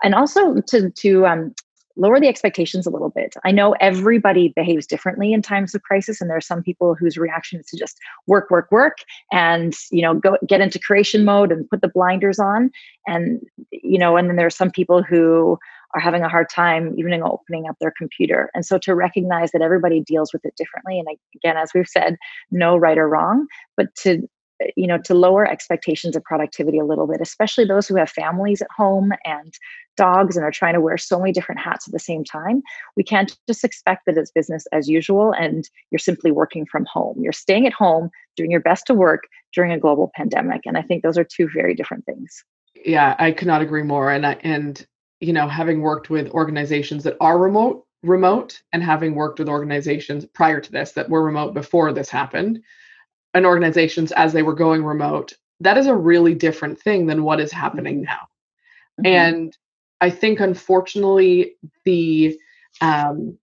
and 0.03 0.15
also 0.15 0.61
to 0.61 0.89
to 0.89 1.25
um, 1.25 1.53
lower 1.99 2.19
the 2.19 2.27
expectations 2.27 2.87
a 2.87 2.89
little 2.89 3.09
bit. 3.09 3.35
I 3.43 3.51
know 3.51 3.75
everybody 3.81 4.53
behaves 4.55 4.87
differently 4.87 5.33
in 5.33 5.41
times 5.41 5.75
of 5.75 5.83
crisis, 5.83 6.21
and 6.21 6.29
there 6.29 6.37
are 6.37 6.41
some 6.41 6.63
people 6.63 6.95
whose 6.95 7.17
reaction 7.17 7.59
is 7.59 7.65
to 7.67 7.77
just 7.77 7.97
work, 8.25 8.49
work, 8.49 8.71
work, 8.71 8.97
and 9.31 9.73
you 9.91 10.01
know 10.01 10.15
go 10.15 10.37
get 10.47 10.61
into 10.61 10.79
creation 10.79 11.25
mode 11.25 11.51
and 11.51 11.69
put 11.69 11.81
the 11.81 11.89
blinders 11.89 12.39
on, 12.39 12.71
and 13.07 13.41
you 13.71 13.99
know, 13.99 14.17
and 14.17 14.29
then 14.29 14.37
there 14.37 14.47
are 14.47 14.51
some 14.51 14.71
people 14.71 15.03
who 15.03 15.59
are 15.95 16.01
having 16.01 16.21
a 16.21 16.29
hard 16.29 16.49
time 16.49 16.93
even 16.97 17.21
opening 17.23 17.67
up 17.67 17.75
their 17.79 17.93
computer. 17.97 18.49
And 18.53 18.65
so 18.65 18.77
to 18.79 18.95
recognize 18.95 19.51
that 19.51 19.61
everybody 19.61 20.01
deals 20.01 20.31
with 20.31 20.45
it 20.45 20.55
differently, 20.55 20.99
and 20.99 21.07
again, 21.35 21.57
as 21.57 21.71
we've 21.73 21.87
said, 21.87 22.17
no 22.51 22.77
right 22.77 22.97
or 22.97 23.09
wrong, 23.09 23.47
but 23.75 23.93
to 23.95 24.27
eh, 24.61 24.69
you 24.75 24.85
know 24.85 24.99
to 24.99 25.13
lower 25.13 25.47
expectations 25.47 26.15
of 26.15 26.23
productivity 26.23 26.77
a 26.77 26.85
little 26.85 27.07
bit 27.07 27.21
especially 27.21 27.65
those 27.65 27.87
who 27.87 27.95
have 27.95 28.09
families 28.09 28.61
at 28.61 28.67
home 28.75 29.13
and 29.25 29.53
dogs 29.95 30.35
and 30.35 30.45
are 30.45 30.51
trying 30.51 30.73
to 30.73 30.81
wear 30.81 30.97
so 30.97 31.17
many 31.17 31.31
different 31.31 31.61
hats 31.61 31.87
at 31.87 31.93
the 31.93 31.99
same 31.99 32.23
time 32.23 32.61
we 32.97 33.03
can't 33.03 33.37
just 33.47 33.63
expect 33.63 34.05
that 34.05 34.17
it's 34.17 34.31
business 34.31 34.65
as 34.73 34.89
usual 34.89 35.33
and 35.39 35.69
you're 35.91 35.99
simply 35.99 36.29
working 36.29 36.65
from 36.65 36.85
home 36.91 37.15
you're 37.21 37.31
staying 37.31 37.65
at 37.65 37.73
home 37.73 38.09
doing 38.35 38.51
your 38.51 38.59
best 38.59 38.85
to 38.85 38.93
work 38.93 39.23
during 39.53 39.71
a 39.71 39.79
global 39.79 40.11
pandemic 40.13 40.61
and 40.65 40.77
i 40.77 40.81
think 40.81 41.03
those 41.03 41.17
are 41.17 41.23
two 41.25 41.49
very 41.53 41.73
different 41.73 42.05
things 42.05 42.43
yeah 42.85 43.15
i 43.17 43.31
could 43.31 43.47
not 43.47 43.61
agree 43.61 43.83
more 43.83 44.11
and 44.11 44.25
I, 44.25 44.33
and 44.43 44.85
you 45.19 45.33
know, 45.33 45.47
having 45.47 45.81
worked 45.81 46.09
with 46.09 46.29
organizations 46.29 47.03
that 47.03 47.17
are 47.19 47.37
remote, 47.37 47.85
remote, 48.03 48.61
and 48.71 48.83
having 48.83 49.15
worked 49.15 49.39
with 49.39 49.49
organizations 49.49 50.25
prior 50.25 50.61
to 50.61 50.71
this 50.71 50.93
that 50.93 51.09
were 51.09 51.23
remote 51.23 51.53
before 51.53 51.91
this 51.91 52.09
happened, 52.09 52.61
and 53.33 53.45
organizations 53.45 54.11
as 54.13 54.33
they 54.33 54.43
were 54.43 54.53
going 54.53 54.83
remote, 54.83 55.33
that 55.59 55.77
is 55.77 55.87
a 55.87 55.95
really 55.95 56.33
different 56.33 56.79
thing 56.79 57.05
than 57.05 57.23
what 57.23 57.39
is 57.39 57.51
happening 57.51 57.97
mm-hmm. 57.97 58.05
now. 58.05 58.27
Mm-hmm. 59.01 59.05
And 59.05 59.57
I 60.01 60.09
think, 60.09 60.39
unfortunately, 60.39 61.55
the 61.83 62.39
um, 62.81 63.37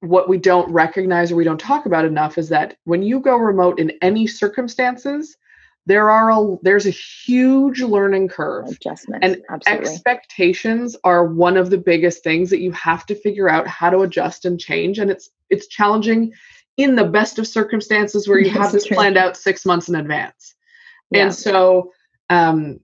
what 0.00 0.28
we 0.28 0.38
don't 0.38 0.70
recognize 0.70 1.32
or 1.32 1.36
we 1.36 1.44
don't 1.44 1.58
talk 1.58 1.86
about 1.86 2.04
enough 2.04 2.36
is 2.36 2.50
that 2.50 2.76
when 2.84 3.02
you 3.02 3.20
go 3.20 3.36
remote 3.36 3.78
in 3.78 3.92
any 4.02 4.26
circumstances, 4.26 5.36
there 5.86 6.10
are 6.10 6.30
a 6.30 6.56
there's 6.62 6.86
a 6.86 6.90
huge 6.90 7.80
learning 7.80 8.28
curve 8.28 8.66
adjustment 8.68 9.24
and 9.24 9.42
absolutely. 9.48 9.88
expectations 9.88 10.96
are 11.04 11.24
one 11.24 11.56
of 11.56 11.70
the 11.70 11.78
biggest 11.78 12.22
things 12.22 12.50
that 12.50 12.60
you 12.60 12.72
have 12.72 13.06
to 13.06 13.14
figure 13.14 13.48
out 13.48 13.66
how 13.66 13.88
to 13.88 14.00
adjust 14.00 14.44
and 14.44 14.60
change 14.60 14.98
and 14.98 15.10
it's 15.10 15.30
it's 15.48 15.68
challenging 15.68 16.32
in 16.76 16.94
the 16.94 17.04
best 17.04 17.38
of 17.38 17.46
circumstances 17.46 18.28
where 18.28 18.38
you 18.38 18.46
yes, 18.46 18.56
have 18.56 18.72
this 18.72 18.84
true. 18.84 18.96
planned 18.96 19.16
out 19.16 19.36
six 19.36 19.64
months 19.64 19.88
in 19.88 19.94
advance 19.94 20.54
yeah. 21.10 21.22
and 21.22 21.34
so 21.34 21.92
um, 22.28 22.80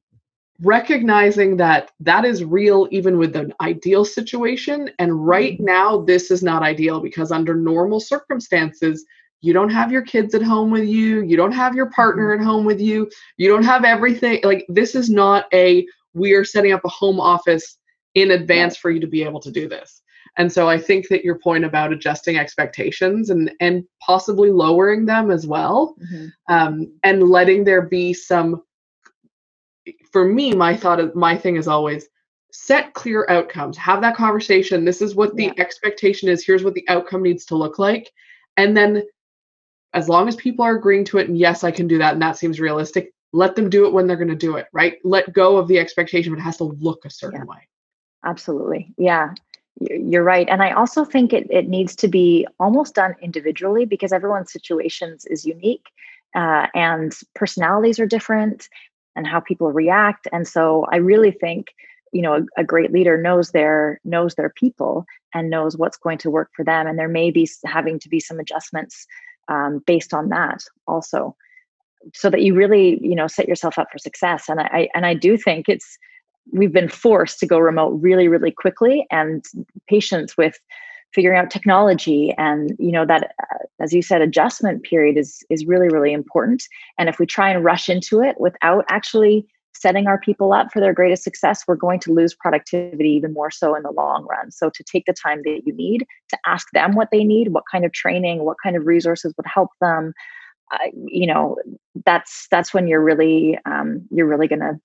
recognizing 0.60 1.56
that 1.56 1.90
that 1.98 2.24
is 2.24 2.44
real 2.44 2.86
even 2.92 3.18
with 3.18 3.34
an 3.34 3.52
ideal 3.60 4.04
situation 4.04 4.88
and 5.00 5.26
right 5.26 5.54
mm-hmm. 5.54 5.64
now 5.64 6.00
this 6.02 6.30
is 6.30 6.42
not 6.42 6.62
ideal 6.62 7.00
because 7.00 7.32
under 7.32 7.54
normal 7.54 7.98
circumstances 7.98 9.04
you 9.42 9.52
don't 9.52 9.70
have 9.70 9.92
your 9.92 10.02
kids 10.02 10.35
at 10.35 10.42
home 10.42 10.70
with 10.70 10.88
you. 10.88 11.22
You 11.22 11.37
don't 11.37 11.52
have 11.52 11.74
your 11.74 11.90
partner 11.90 12.33
mm-hmm. 12.33 12.42
at 12.42 12.46
home 12.46 12.64
with 12.64 12.81
you. 12.81 13.11
You 13.37 13.48
don't 13.48 13.64
have 13.64 13.85
everything 13.85 14.40
like 14.44 14.64
this 14.68 14.94
is 14.94 15.11
not 15.11 15.46
a 15.52 15.87
we 16.14 16.33
are 16.33 16.44
setting 16.44 16.72
up 16.72 16.85
a 16.85 16.88
home 16.88 17.20
office 17.20 17.78
in 18.14 18.31
advance 18.31 18.76
for 18.76 18.90
you 18.90 19.00
to 19.00 19.07
be 19.07 19.22
able 19.22 19.40
to 19.40 19.50
do 19.50 19.68
this. 19.68 20.00
And 20.38 20.50
so 20.50 20.66
i 20.66 20.78
think 20.78 21.09
that 21.09 21.24
your 21.24 21.38
point 21.38 21.62
about 21.62 21.92
adjusting 21.92 22.38
expectations 22.38 23.28
and 23.28 23.52
and 23.61 23.85
possibly 24.00 24.50
lowering 24.50 25.05
them 25.05 25.31
as 25.31 25.46
well 25.46 25.94
mm-hmm. 26.02 26.28
um, 26.48 26.90
and 27.02 27.22
letting 27.22 27.64
there 27.64 27.83
be 27.83 28.14
some 28.14 28.62
for 30.11 30.24
me 30.24 30.55
my 30.55 30.74
thought 30.74 31.00
of 31.00 31.14
my 31.14 31.37
thing 31.37 31.57
is 31.57 31.68
always 31.68 32.09
set 32.52 32.92
clear 32.92 33.26
outcomes. 33.28 33.76
Have 33.78 34.00
that 34.02 34.14
conversation. 34.14 34.85
This 34.85 35.02
is 35.02 35.14
what 35.14 35.35
the 35.37 35.46
yeah. 35.46 35.52
expectation 35.59 36.28
is. 36.28 36.44
Here's 36.44 36.62
what 36.62 36.74
the 36.74 36.88
outcome 36.88 37.22
needs 37.22 37.44
to 37.46 37.57
look 37.57 37.78
like. 37.78 38.11
And 38.57 38.76
then 38.76 39.02
as 39.94 40.09
long 40.09 40.28
as 40.28 40.37
people 40.37 40.64
are 40.64 40.76
agreeing 40.76 41.05
to 41.05 41.18
it 41.18 41.28
and 41.28 41.38
yes 41.38 41.64
i 41.64 41.70
can 41.70 41.87
do 41.87 41.98
that 41.98 42.12
and 42.12 42.22
that 42.22 42.37
seems 42.37 42.61
realistic 42.61 43.12
let 43.33 43.57
them 43.57 43.70
do 43.70 43.87
it 43.87 43.92
when 43.92 44.07
they're 44.07 44.16
going 44.16 44.28
to 44.28 44.35
do 44.35 44.57
it 44.57 44.66
right? 44.72 44.98
Let 45.05 45.33
go 45.33 45.57
of 45.57 45.68
the 45.68 45.78
expectation 45.78 46.33
but 46.33 46.38
it 46.38 46.44
has 46.44 46.59
to 46.59 46.64
look 46.64 47.05
a 47.05 47.11
certain 47.11 47.40
yeah. 47.40 47.46
way. 47.46 47.68
Absolutely. 48.24 48.94
Yeah. 48.98 49.35
You're 49.81 50.22
right 50.22 50.46
and 50.50 50.62
i 50.62 50.70
also 50.72 51.02
think 51.02 51.33
it, 51.33 51.46
it 51.50 51.66
needs 51.66 51.96
to 51.96 52.07
be 52.07 52.46
almost 52.61 52.94
done 52.94 53.14
individually 53.22 53.87
because 53.87 54.12
everyone's 54.12 54.52
situations 54.52 55.24
is 55.24 55.46
unique 55.46 55.87
uh, 56.35 56.66
and 56.74 57.18
personalities 57.35 57.98
are 57.98 58.07
different 58.07 58.68
and 59.16 59.26
how 59.26 59.40
people 59.40 59.72
react 59.72 60.28
and 60.31 60.46
so 60.46 60.87
i 60.92 60.96
really 60.96 61.31
think 61.31 61.74
you 62.12 62.20
know 62.20 62.35
a, 62.35 62.61
a, 62.61 62.64
great 62.64 62.92
leader 62.92 63.16
knows 63.16 63.52
their 63.52 63.98
knows 64.05 64.35
their 64.35 64.50
people 64.50 65.07
and 65.33 65.48
knows 65.48 65.74
what's 65.78 65.96
going 65.96 66.18
to 66.18 66.31
work 66.31 66.50
for 66.55 66.66
them 66.66 66.87
and 66.87 66.98
there 66.98 67.09
may 67.09 67.31
be 67.31 67.48
having 67.64 67.98
to 67.98 68.11
be 68.11 68.20
some 68.20 68.38
adjustments 68.38 69.07
um, 69.48 69.83
based 69.87 70.14
on 70.14 70.28
that 70.28 70.62
also 70.87 71.37
so 72.14 72.28
that 72.31 72.42
you 72.42 72.55
really 72.55 72.98
you 73.02 73.14
know 73.14 73.26
set 73.26 73.48
yourself 73.48 73.78
up 73.78 73.88
for 73.90 73.98
success. 73.98 74.48
And 74.48 74.61
i 74.61 74.88
and 74.94 75.07
i 75.07 75.14
do 75.14 75.37
think 75.37 75.68
it's 75.68 75.98
we've 76.52 76.72
been 76.72 76.88
forced 76.88 77.38
to 77.40 77.46
go 77.46 77.59
remote 77.59 78.00
really 78.00 78.28
really 78.28 78.50
quickly 78.50 79.07
and 79.11 79.44
patience 79.88 80.37
with 80.37 80.59
figuring 81.14 81.38
out 81.38 81.50
technology 81.50 82.35
and 82.38 82.74
you 82.78 82.90
know 82.90 83.07
that 83.07 83.35
as 83.81 83.92
you 83.92 84.00
said 84.00 84.22
adjustment 84.22 84.83
period 84.83 85.18
is 85.18 85.44
is 85.50 85.66
really 85.66 85.88
really 85.88 86.12
important. 86.12 86.62
And 86.98 87.09
if 87.09 87.18
we 87.18 87.26
try 87.26 87.50
and 87.50 87.64
rush 87.64 87.88
into 87.88 88.20
it 88.20 88.40
without 88.40 88.85
actually 88.88 89.46
setting 89.74 90.06
our 90.06 90.18
people 90.18 90.52
up 90.52 90.72
for 90.72 90.80
their 90.80 90.92
greatest 90.92 91.24
success, 91.24 91.64
we're 91.66 91.76
going 91.76 92.00
to 92.00 92.12
lose 92.12 92.35
productivity 92.35 93.11
even 93.11 93.32
more 93.32 93.50
so 93.50 93.74
in 93.74 93.82
the 93.82 93.90
long 93.90 94.26
run. 94.26 94.50
So, 94.50 94.70
to 94.70 94.85
take 94.85 95.06
the 95.06 95.14
time 95.14 95.42
that 95.44 95.62
you 95.64 95.74
need 95.74 96.06
to 96.28 96.38
ask 96.46 96.68
them 96.72 96.94
what 96.94 97.08
they 97.11 97.24
need, 97.24 97.48
what 97.48 97.64
kind 97.70 97.85
of 97.85 97.92
training, 97.92 98.44
what 98.44 98.56
kind 98.62 98.76
of 98.76 98.87
resources 98.87 99.35
would 99.37 99.46
help 99.46 99.70
them, 99.80 100.12
uh, 100.72 100.88
you 101.06 101.26
know, 101.26 101.56
that's 102.06 102.46
that's 102.50 102.72
when 102.72 102.87
you're 102.87 103.02
really 103.02 103.58
um, 103.66 104.06
you're 104.11 104.26
really 104.26 104.48
going 104.48 104.61
to 104.61 104.80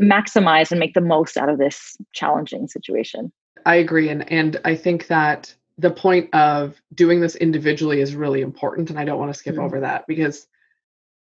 maximize 0.00 0.70
and 0.70 0.80
make 0.80 0.94
the 0.94 1.00
most 1.00 1.36
out 1.36 1.48
of 1.48 1.58
this 1.58 1.96
challenging 2.14 2.68
situation. 2.68 3.32
I 3.66 3.76
agree, 3.76 4.08
and 4.08 4.30
and 4.30 4.60
I 4.64 4.74
think 4.74 5.08
that 5.08 5.54
the 5.78 5.90
point 5.90 6.32
of 6.34 6.80
doing 6.94 7.20
this 7.20 7.36
individually 7.36 8.00
is 8.00 8.14
really 8.14 8.40
important, 8.40 8.90
and 8.90 8.98
I 8.98 9.04
don't 9.04 9.18
want 9.18 9.32
to 9.32 9.38
skip 9.38 9.54
mm-hmm. 9.54 9.64
over 9.64 9.80
that 9.80 10.06
because 10.06 10.46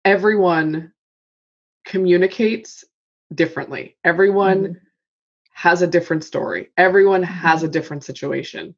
everyone 0.05 0.91
communicates 1.85 2.83
differently. 3.33 3.97
Everyone 4.03 4.63
mm-hmm. 4.63 4.73
has 5.53 5.81
a 5.81 5.87
different 5.87 6.23
story, 6.23 6.69
everyone 6.77 7.23
has 7.23 7.59
mm-hmm. 7.59 7.67
a 7.67 7.71
different 7.71 8.03
situation. 8.03 8.75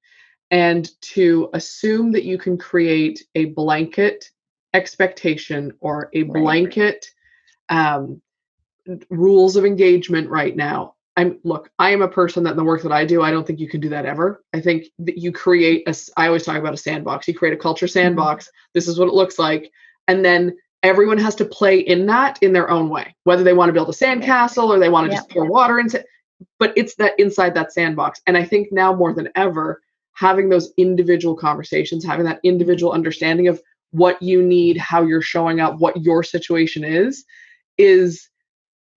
And 0.51 0.89
to 1.01 1.49
assume 1.53 2.11
that 2.11 2.23
you 2.23 2.37
can 2.37 2.57
create 2.57 3.25
a 3.33 3.45
blanket 3.45 4.29
expectation 4.75 5.73
or 5.79 6.09
a 6.13 6.23
blanket 6.23 7.09
um, 7.69 8.21
rules 9.09 9.55
of 9.55 9.65
engagement 9.65 10.29
right 10.29 10.55
now. 10.55 10.95
I'm 11.17 11.39
look, 11.43 11.71
I 11.79 11.91
am 11.91 12.01
a 12.01 12.09
person 12.09 12.43
that 12.43 12.51
in 12.51 12.57
the 12.57 12.63
work 12.63 12.81
that 12.83 12.91
I 12.91 13.05
do, 13.05 13.21
I 13.21 13.31
don't 13.31 13.47
think 13.47 13.59
you 13.59 13.69
can 13.69 13.79
do 13.79 13.89
that 13.89 14.05
ever. 14.05 14.43
I 14.53 14.59
think 14.59 14.87
that 14.99 15.17
you 15.17 15.31
create 15.31 15.87
a 15.87 15.95
I 16.17 16.27
always 16.27 16.43
talk 16.43 16.57
about 16.57 16.73
a 16.73 16.77
sandbox. 16.77 17.27
You 17.27 17.33
create 17.33 17.53
a 17.53 17.57
culture 17.57 17.85
mm-hmm. 17.85 17.93
sandbox. 17.93 18.45
Mm-hmm. 18.45 18.69
This 18.73 18.87
is 18.87 18.99
what 18.99 19.07
it 19.07 19.13
looks 19.13 19.39
like. 19.39 19.71
And 20.07 20.23
then 20.23 20.57
everyone 20.85 21.17
has 21.17 21.35
to 21.35 21.45
play 21.45 21.79
in 21.79 22.05
that 22.05 22.37
in 22.41 22.53
their 22.53 22.69
own 22.69 22.89
way, 22.89 23.15
whether 23.23 23.43
they 23.43 23.53
want 23.53 23.69
to 23.69 23.73
build 23.73 23.89
a 23.89 23.91
sandcastle 23.91 24.69
or 24.69 24.79
they 24.79 24.89
want 24.89 25.05
to 25.07 25.11
yeah. 25.11 25.19
just 25.19 25.29
pour 25.29 25.45
water 25.45 25.79
into 25.79 26.03
but 26.59 26.73
it's 26.75 26.95
that 26.95 27.13
inside 27.19 27.53
that 27.55 27.73
sandbox. 27.73 28.21
And 28.27 28.37
I 28.37 28.43
think 28.43 28.71
now 28.71 28.93
more 28.93 29.13
than 29.13 29.29
ever, 29.35 29.81
having 30.13 30.49
those 30.49 30.71
individual 30.77 31.35
conversations, 31.35 32.05
having 32.05 32.25
that 32.25 32.39
individual 32.43 32.93
understanding 32.93 33.47
of 33.47 33.61
what 33.91 34.21
you 34.21 34.41
need, 34.41 34.77
how 34.77 35.03
you're 35.03 35.21
showing 35.21 35.59
up, 35.59 35.79
what 35.79 36.01
your 36.01 36.23
situation 36.23 36.83
is, 36.83 37.25
is 37.77 38.29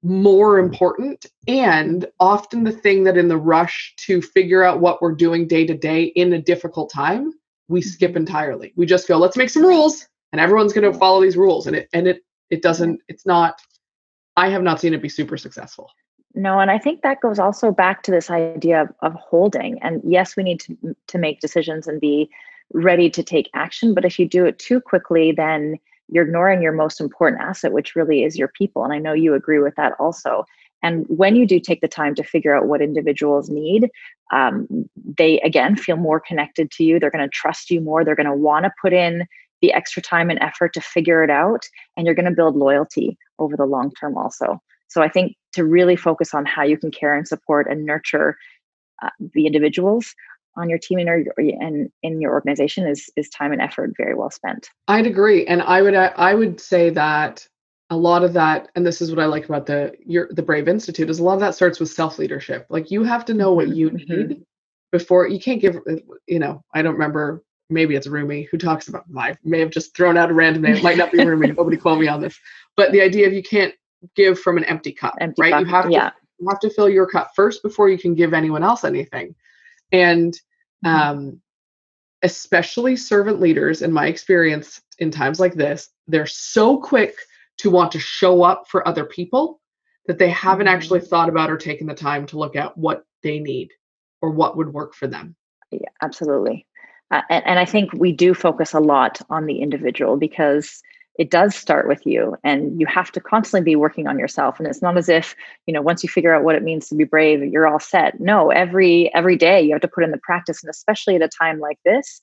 more 0.03 0.59
important 0.59 1.27
and 1.49 2.07
often 2.21 2.63
the 2.63 2.73
thing 2.73 3.03
that 3.03 3.17
in 3.17 3.27
the 3.27 3.37
rush 3.37 3.95
to 3.97 4.23
figure 4.23 4.63
out 4.63 4.81
what 4.81 5.03
we're 5.03 5.13
doing 5.13 5.49
day 5.49 5.67
to 5.67 5.77
day 5.77 6.05
in 6.05 6.33
a 6.33 6.41
difficult 6.41 6.91
time, 6.93 7.33
we 7.67 7.83
skip 7.83 8.13
mm-hmm. 8.13 8.19
entirely. 8.19 8.73
We 8.77 8.87
just 8.87 9.09
go, 9.09 9.19
let's 9.19 9.37
make 9.37 9.51
some 9.51 9.65
rules 9.65 10.07
and 10.33 10.41
everyone's 10.41 10.73
going 10.73 10.91
to 10.91 10.99
follow 10.99 11.21
these 11.21 11.37
rules 11.37 11.67
and 11.67 11.77
it 11.77 11.89
and 11.93 12.07
it 12.07 12.25
it 12.51 12.63
doesn't 12.63 13.01
it's 13.09 13.27
not 13.27 13.61
i 14.37 14.49
have 14.49 14.63
not 14.63 14.81
seen 14.81 14.95
it 14.95 15.03
be 15.03 15.09
super 15.09 15.37
successful 15.37 15.91
no 16.35 16.59
and 16.59 16.71
i 16.71 16.79
think 16.79 17.03
that 17.03 17.21
goes 17.21 17.39
also 17.39 17.71
back 17.71 18.03
to 18.03 18.11
this 18.11 18.31
idea 18.31 18.83
of, 18.83 18.89
of 19.03 19.15
holding 19.15 19.81
and 19.83 20.01
yes 20.05 20.37
we 20.37 20.43
need 20.43 20.61
to 20.61 20.77
to 21.07 21.19
make 21.19 21.41
decisions 21.41 21.87
and 21.87 22.01
be 22.01 22.29
ready 22.73 23.09
to 23.09 23.23
take 23.23 23.51
action 23.55 23.95
but 23.95 24.05
if 24.05 24.19
you 24.19 24.29
do 24.29 24.45
it 24.45 24.59
too 24.59 24.81
quickly 24.81 25.33
then 25.33 25.77
you're 26.11 26.25
ignoring 26.25 26.63
your 26.63 26.73
most 26.73 27.01
important 27.01 27.41
asset 27.43 27.73
which 27.73 27.97
really 27.97 28.23
is 28.25 28.39
your 28.39 28.49
people 28.49 28.85
and 28.85 28.93
i 28.93 28.99
know 28.99 29.13
you 29.13 29.35
agree 29.35 29.59
with 29.59 29.75
that 29.77 29.93
also 29.99 30.45
And 30.83 31.07
when 31.09 31.35
you 31.35 31.47
do 31.47 31.59
take 31.61 31.81
the 31.81 31.89
time 31.89 32.15
to 32.15 32.23
figure 32.23 32.57
out 32.57 32.67
what 32.67 32.81
individuals 32.81 33.51
need, 33.51 33.91
um, 34.33 34.69
they 35.19 35.41
again 35.41 35.77
feel 35.77 35.97
more 35.97 36.21
connected 36.21 36.71
to 36.73 36.85
you. 36.85 36.99
They're 36.99 37.11
going 37.11 37.25
to 37.25 37.29
trust 37.29 37.71
you 37.71 37.81
more. 37.81 38.05
They're 38.05 38.15
going 38.15 38.27
to 38.27 38.33
want 38.33 38.65
to 38.65 38.73
put 38.81 38.93
in 38.93 39.27
the 39.61 39.73
extra 39.73 40.03
time 40.03 40.31
and 40.31 40.41
effort 40.43 40.73
to 40.75 40.81
figure 40.81 41.23
it 41.23 41.31
out. 41.31 41.63
And 41.97 42.07
you're 42.07 42.15
going 42.15 42.29
to 42.29 42.35
build 42.35 42.57
loyalty 42.57 43.19
over 43.39 43.57
the 43.57 43.67
long 43.67 43.93
term 43.99 44.17
also. 44.17 44.61
So 44.89 45.03
I 45.03 45.09
think 45.09 45.35
to 45.53 45.65
really 45.65 45.97
focus 45.97 46.35
on 46.35 46.47
how 46.47 46.63
you 46.63 46.79
can 46.79 46.91
care 46.91 47.17
and 47.17 47.27
support 47.27 47.67
and 47.71 47.85
nurture 47.85 48.37
uh, 49.03 49.11
the 49.35 49.47
individuals 49.47 50.15
on 50.57 50.69
your 50.69 50.79
team 50.79 50.99
and, 50.99 51.29
and 51.39 51.91
in 52.03 52.21
your 52.21 52.33
organization 52.33 52.87
is 52.87 53.11
is 53.17 53.29
time 53.29 53.53
and 53.53 53.61
effort 53.61 53.93
very 53.97 54.15
well 54.15 54.31
spent. 54.31 54.69
I'd 54.89 55.07
agree, 55.07 55.47
and 55.47 55.63
I 55.63 55.83
would 55.83 55.95
I 55.95 56.35
would 56.35 56.61
say 56.61 56.91
that 56.91 57.47
a 57.91 57.97
lot 57.97 58.23
of 58.23 58.35
that, 58.35 58.69
and 58.75 58.85
this 58.85 59.01
is 59.01 59.11
what 59.11 59.21
I 59.21 59.27
like 59.27 59.49
about 59.49 59.67
the 59.67 59.93
your 60.05 60.29
the 60.33 60.43
Brave 60.43 60.69
Institute, 60.69 61.09
is 61.09 61.21
a 61.21 61.25
lot 61.25 61.35
of 61.35 61.41
that 61.41 61.55
starts 61.55 61.81
with 61.81 61.91
self 61.91 62.19
leadership. 62.19 62.67
Like 62.69 62.91
you 62.91 63.05
have 63.05 63.25
to 63.27 63.35
know 63.35 63.53
what 63.53 63.69
you 63.69 63.91
mm-hmm. 63.91 64.13
need 64.13 64.43
before 64.93 65.29
you 65.29 65.39
can't 65.39 65.61
give. 65.61 65.79
You 66.27 66.39
know, 66.39 66.63
I 66.75 66.83
don't 66.83 66.95
remember. 66.95 67.43
Maybe 67.71 67.95
it's 67.95 68.07
Rumi 68.07 68.49
who 68.51 68.59
talks 68.59 68.89
about. 68.89 69.05
I 69.17 69.37
may 69.45 69.61
have 69.61 69.71
just 69.71 69.95
thrown 69.95 70.17
out 70.17 70.31
a 70.31 70.35
random 70.35 70.63
name. 70.63 70.77
It 70.77 70.83
might 70.83 70.97
not 70.97 71.13
be 71.13 71.25
Rumi. 71.25 71.53
Nobody 71.57 71.77
quote 71.77 72.01
me 72.01 72.09
on 72.09 72.21
this. 72.21 72.39
But 72.77 72.93
the 72.93 73.03
idea 73.03 73.27
of 73.27 73.33
you 73.33 73.43
can't 73.43 73.75
give 74.15 74.39
from 74.39 74.57
an 74.57 74.65
empty 74.65 74.93
cup, 74.93 75.15
empty 75.21 75.43
right? 75.43 75.53
Cup. 75.53 75.61
You 75.61 75.67
have 75.67 75.85
to 75.87 75.93
yeah. 75.93 76.11
you 76.39 76.49
have 76.49 76.61
to 76.61 76.71
fill 76.71 76.89
your 76.89 77.07
cup 77.07 77.33
first 77.35 77.63
before 77.63 77.89
you 77.89 77.99
can 77.99 78.15
give 78.15 78.33
anyone 78.33 78.63
else 78.63 78.85
anything. 78.85 79.35
And 79.93 80.33
mm-hmm. 80.85 80.97
um, 80.97 81.41
especially 82.23 82.97
servant 82.97 83.41
leaders, 83.41 83.83
in 83.83 83.93
my 83.93 84.07
experience, 84.07 84.81
in 84.99 85.11
times 85.11 85.41
like 85.41 85.55
this, 85.55 85.91
they're 86.07 86.27
so 86.27 86.79
quick 86.79 87.15
to 87.59 87.71
want 87.71 87.93
to 87.93 87.99
show 87.99 88.43
up 88.43 88.67
for 88.69 88.87
other 88.87 89.05
people 89.05 89.61
that 90.07 90.19
they 90.19 90.31
haven't 90.31 90.67
mm-hmm. 90.67 90.75
actually 90.75 91.01
thought 91.01 91.29
about 91.29 91.51
or 91.51 91.57
taken 91.57 91.87
the 91.87 91.95
time 91.95 92.27
to 92.27 92.39
look 92.39 92.57
at 92.57 92.77
what 92.77 93.05
they 93.23 93.39
need 93.39 93.71
or 94.23 94.31
what 94.31 94.57
would 94.57 94.73
work 94.73 94.95
for 94.95 95.07
them. 95.07 95.37
Yeah, 95.71 95.89
absolutely. 96.03 96.67
Uh, 97.11 97.23
and, 97.31 97.47
and 97.47 97.59
I 97.59 97.65
think 97.65 97.93
we 97.95 98.13
do 98.13 98.35
focus 98.35 98.75
a 98.75 98.81
lot 98.81 99.21
on 99.31 99.47
the 99.47 99.61
individual 99.61 100.17
because 100.17 100.83
it 101.19 101.31
does 101.31 101.57
start 101.57 101.89
with 101.89 102.07
you 102.07 102.37
and 102.45 102.81
you 102.81 102.87
have 102.87 103.11
to 103.11 103.21
constantly 103.21 103.65
be 103.65 103.77
working 103.77 104.07
on 104.07 104.19
yourself. 104.19 104.59
And 104.59 104.69
it's 104.69 104.83
not 104.83 104.97
as 104.97 105.09
if 105.09 105.35
you 105.67 105.75
know 105.75 105.83
once 105.83 106.03
you 106.03 106.09
figure 106.09 106.35
out 106.35 106.45
what 106.45 106.55
it 106.55 106.63
means 106.63 106.89
to 106.89 106.95
be 106.95 107.05
brave 107.05 107.43
you're 107.45 107.67
all 107.67 107.81
set. 107.81 108.21
No 108.21 108.51
every 108.51 109.13
every 109.15 109.37
day 109.37 109.61
you 109.61 109.73
have 109.73 109.81
to 109.83 109.89
put 109.89 110.05
in 110.05 110.11
the 110.11 110.21
practice 110.23 110.63
and 110.63 110.71
especially 110.71 111.17
at 111.17 111.23
a 111.23 111.29
time 111.29 111.59
like 111.59 111.79
this 111.85 112.21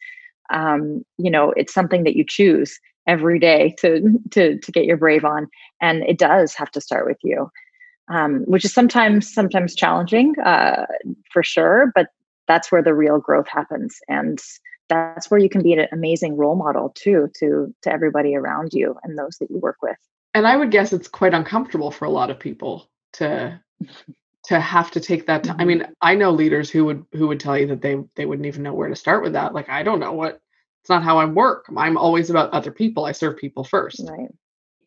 um, 0.52 1.04
you 1.18 1.30
know 1.30 1.52
it's 1.58 1.74
something 1.74 2.04
that 2.04 2.16
you 2.16 2.24
choose 2.26 2.80
every 3.08 3.40
day 3.40 3.76
to 3.80 4.20
to 4.32 4.60
to 4.60 4.72
get 4.72 4.86
your 4.86 4.98
brave 4.98 5.26
on. 5.26 5.48
And 5.82 6.04
it 6.04 6.18
does 6.18 6.54
have 6.56 6.72
to 6.72 6.82
start 6.82 7.06
with 7.06 7.18
you 7.24 7.52
um, 8.10 8.44
which 8.46 8.64
is 8.64 8.74
sometimes 8.74 9.34
sometimes 9.34 9.76
challenging 9.76 10.36
uh, 10.40 10.86
for 11.34 11.44
sure 11.44 11.92
but 11.96 12.08
that's 12.48 12.72
where 12.72 12.84
the 12.84 12.94
real 12.94 13.20
growth 13.20 13.48
happens. 13.48 14.00
And 14.08 14.40
that's 14.90 15.30
where 15.30 15.40
you 15.40 15.50
can 15.50 15.64
be 15.64 15.74
an 15.74 15.88
amazing 15.92 16.38
role 16.38 16.56
model 16.56 16.92
too 16.96 17.30
to 17.40 17.74
to 17.82 17.92
everybody 17.92 18.36
around 18.36 18.74
you 18.74 18.96
and 19.04 19.18
those 19.18 19.38
that 19.40 19.50
you 19.50 19.58
work 19.60 19.78
with. 19.82 19.98
And 20.34 20.48
i 20.48 20.56
would 20.56 20.72
guess 20.72 20.94
it's 20.94 21.08
quite 21.08 21.34
uncomfortable 21.34 21.92
for 21.92 22.06
a 22.06 22.10
lot 22.10 22.30
of 22.30 22.40
people 22.40 22.90
to 23.14 23.60
to 24.46 24.60
have 24.60 24.92
to 24.92 25.00
take 25.00 25.26
that 25.26 25.44
time. 25.44 25.56
i 25.60 25.66
mean 25.66 25.86
i 26.02 26.16
know 26.16 26.32
leaders 26.32 26.70
who 26.70 26.86
would 26.86 27.06
who 27.14 27.28
would 27.28 27.40
tell 27.40 27.58
you 27.58 27.68
that 27.68 27.82
they 27.82 27.98
they 28.16 28.26
wouldn't 28.26 28.46
even 28.46 28.64
know 28.64 28.74
where 28.74 28.90
to 28.90 28.96
start 28.96 29.24
with 29.24 29.34
that 29.34 29.54
like 29.54 29.70
i 29.70 29.84
don't 29.84 30.00
know 30.00 30.14
what 30.14 30.40
it's 30.82 30.90
not 30.90 31.04
how 31.04 31.18
i 31.18 31.26
work 31.26 31.66
i'm 31.76 31.98
always 31.98 32.30
about 32.30 32.52
other 32.52 32.72
people 32.72 33.06
i 33.06 33.12
serve 33.12 33.38
people 33.38 33.64
first. 33.64 34.02
Right. 34.08 34.30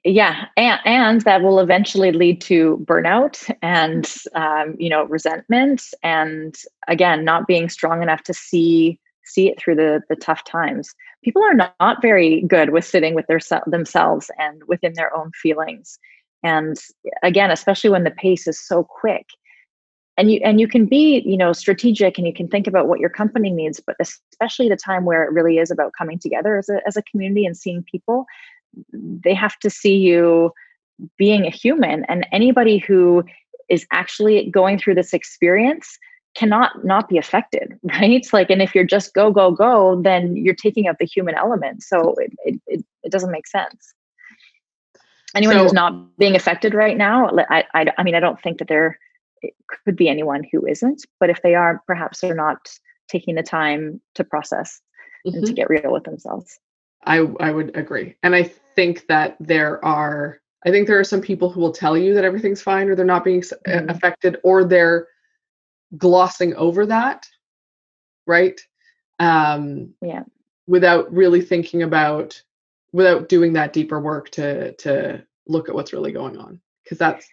Yeah 0.04 0.44
and, 0.56 0.80
and 0.84 1.20
that 1.22 1.42
will 1.42 1.58
eventually 1.58 2.12
lead 2.12 2.40
to 2.42 2.84
burnout 2.88 3.52
and 3.60 4.06
um, 4.34 4.76
you 4.78 4.88
know 4.88 5.04
resentment 5.04 5.82
and 6.02 6.54
again 6.86 7.24
not 7.24 7.46
being 7.46 7.68
strong 7.68 8.02
enough 8.02 8.22
to 8.24 8.34
see 8.34 9.00
see 9.28 9.48
it 9.48 9.60
through 9.60 9.76
the 9.76 10.02
the 10.08 10.16
tough 10.16 10.44
times. 10.44 10.94
People 11.24 11.42
are 11.42 11.54
not, 11.54 11.74
not 11.80 12.02
very 12.02 12.42
good 12.42 12.70
with 12.70 12.84
sitting 12.84 13.14
with 13.14 13.26
their 13.26 13.40
themselves 13.66 14.30
and 14.38 14.62
within 14.66 14.92
their 14.94 15.14
own 15.16 15.30
feelings. 15.40 15.98
And 16.42 16.76
again 17.22 17.50
especially 17.50 17.90
when 17.90 18.04
the 18.04 18.10
pace 18.10 18.46
is 18.46 18.60
so 18.60 18.84
quick. 18.84 19.26
And 20.16 20.32
you 20.32 20.40
and 20.44 20.60
you 20.60 20.66
can 20.66 20.86
be 20.86 21.22
you 21.24 21.36
know 21.36 21.52
strategic 21.52 22.18
and 22.18 22.26
you 22.26 22.34
can 22.34 22.48
think 22.48 22.66
about 22.66 22.88
what 22.88 22.98
your 22.98 23.10
company 23.10 23.50
needs 23.50 23.80
but 23.84 23.94
especially 24.00 24.68
the 24.68 24.76
time 24.76 25.04
where 25.04 25.22
it 25.22 25.32
really 25.32 25.58
is 25.58 25.70
about 25.70 25.92
coming 25.96 26.18
together 26.18 26.58
as 26.58 26.68
a, 26.68 26.80
as 26.88 26.96
a 26.96 27.02
community 27.02 27.46
and 27.46 27.56
seeing 27.56 27.84
people 27.84 28.26
they 28.92 29.34
have 29.34 29.58
to 29.60 29.70
see 29.70 29.96
you 29.96 30.52
being 31.16 31.46
a 31.46 31.50
human. 31.50 32.04
And 32.06 32.26
anybody 32.32 32.78
who 32.78 33.24
is 33.68 33.86
actually 33.92 34.50
going 34.50 34.78
through 34.78 34.94
this 34.94 35.12
experience 35.12 35.98
cannot 36.34 36.84
not 36.84 37.08
be 37.08 37.18
affected 37.18 37.78
right 38.00 38.26
like 38.32 38.50
and 38.50 38.62
if 38.62 38.74
you're 38.74 38.84
just 38.84 39.14
go 39.14 39.30
go 39.30 39.50
go 39.50 40.00
then 40.02 40.36
you're 40.36 40.54
taking 40.54 40.86
out 40.86 40.98
the 40.98 41.04
human 41.06 41.34
element 41.34 41.82
so 41.82 42.14
it, 42.18 42.32
it, 42.44 42.84
it, 43.02 43.10
doesn't 43.10 43.32
make 43.32 43.46
sense 43.46 43.94
anyone 45.34 45.56
so, 45.56 45.62
who's 45.62 45.72
not 45.72 46.16
being 46.18 46.36
affected 46.36 46.74
right 46.74 46.96
now 46.96 47.30
I, 47.50 47.64
I 47.74 47.86
i 47.96 48.02
mean 48.02 48.14
i 48.14 48.20
don't 48.20 48.40
think 48.40 48.58
that 48.58 48.68
there 48.68 48.98
could 49.84 49.96
be 49.96 50.08
anyone 50.08 50.44
who 50.52 50.66
isn't 50.66 51.06
but 51.20 51.30
if 51.30 51.42
they 51.42 51.54
are 51.54 51.82
perhaps 51.86 52.20
they're 52.20 52.34
not 52.34 52.68
taking 53.08 53.34
the 53.34 53.42
time 53.42 54.00
to 54.14 54.24
process 54.24 54.80
mm-hmm. 55.26 55.36
and 55.36 55.46
to 55.46 55.52
mm-hmm. 55.52 55.56
get 55.56 55.70
real 55.70 55.92
with 55.92 56.04
themselves 56.04 56.58
i 57.06 57.18
i 57.40 57.50
would 57.50 57.74
agree 57.76 58.14
and 58.22 58.34
i 58.34 58.42
think 58.76 59.06
that 59.06 59.36
there 59.40 59.82
are 59.84 60.38
i 60.66 60.70
think 60.70 60.86
there 60.86 60.98
are 60.98 61.04
some 61.04 61.22
people 61.22 61.50
who 61.50 61.60
will 61.60 61.72
tell 61.72 61.96
you 61.96 62.12
that 62.12 62.24
everything's 62.24 62.60
fine 62.60 62.88
or 62.88 62.94
they're 62.94 63.04
not 63.04 63.24
being 63.24 63.40
mm-hmm. 63.40 63.88
affected 63.88 64.36
or 64.42 64.64
they're 64.64 65.06
glossing 65.96 66.54
over 66.54 66.86
that 66.86 67.26
right? 68.28 68.60
Um 69.18 69.94
yeah. 70.00 70.22
without 70.68 71.12
really 71.12 71.40
thinking 71.40 71.82
about 71.82 72.40
without 72.92 73.28
doing 73.28 73.54
that 73.54 73.72
deeper 73.72 73.98
work 73.98 74.28
to 74.30 74.74
to 74.74 75.24
look 75.48 75.68
at 75.68 75.74
what's 75.74 75.92
really 75.92 76.12
going 76.12 76.36
on 76.36 76.60
because 76.84 76.98
that's 76.98 77.26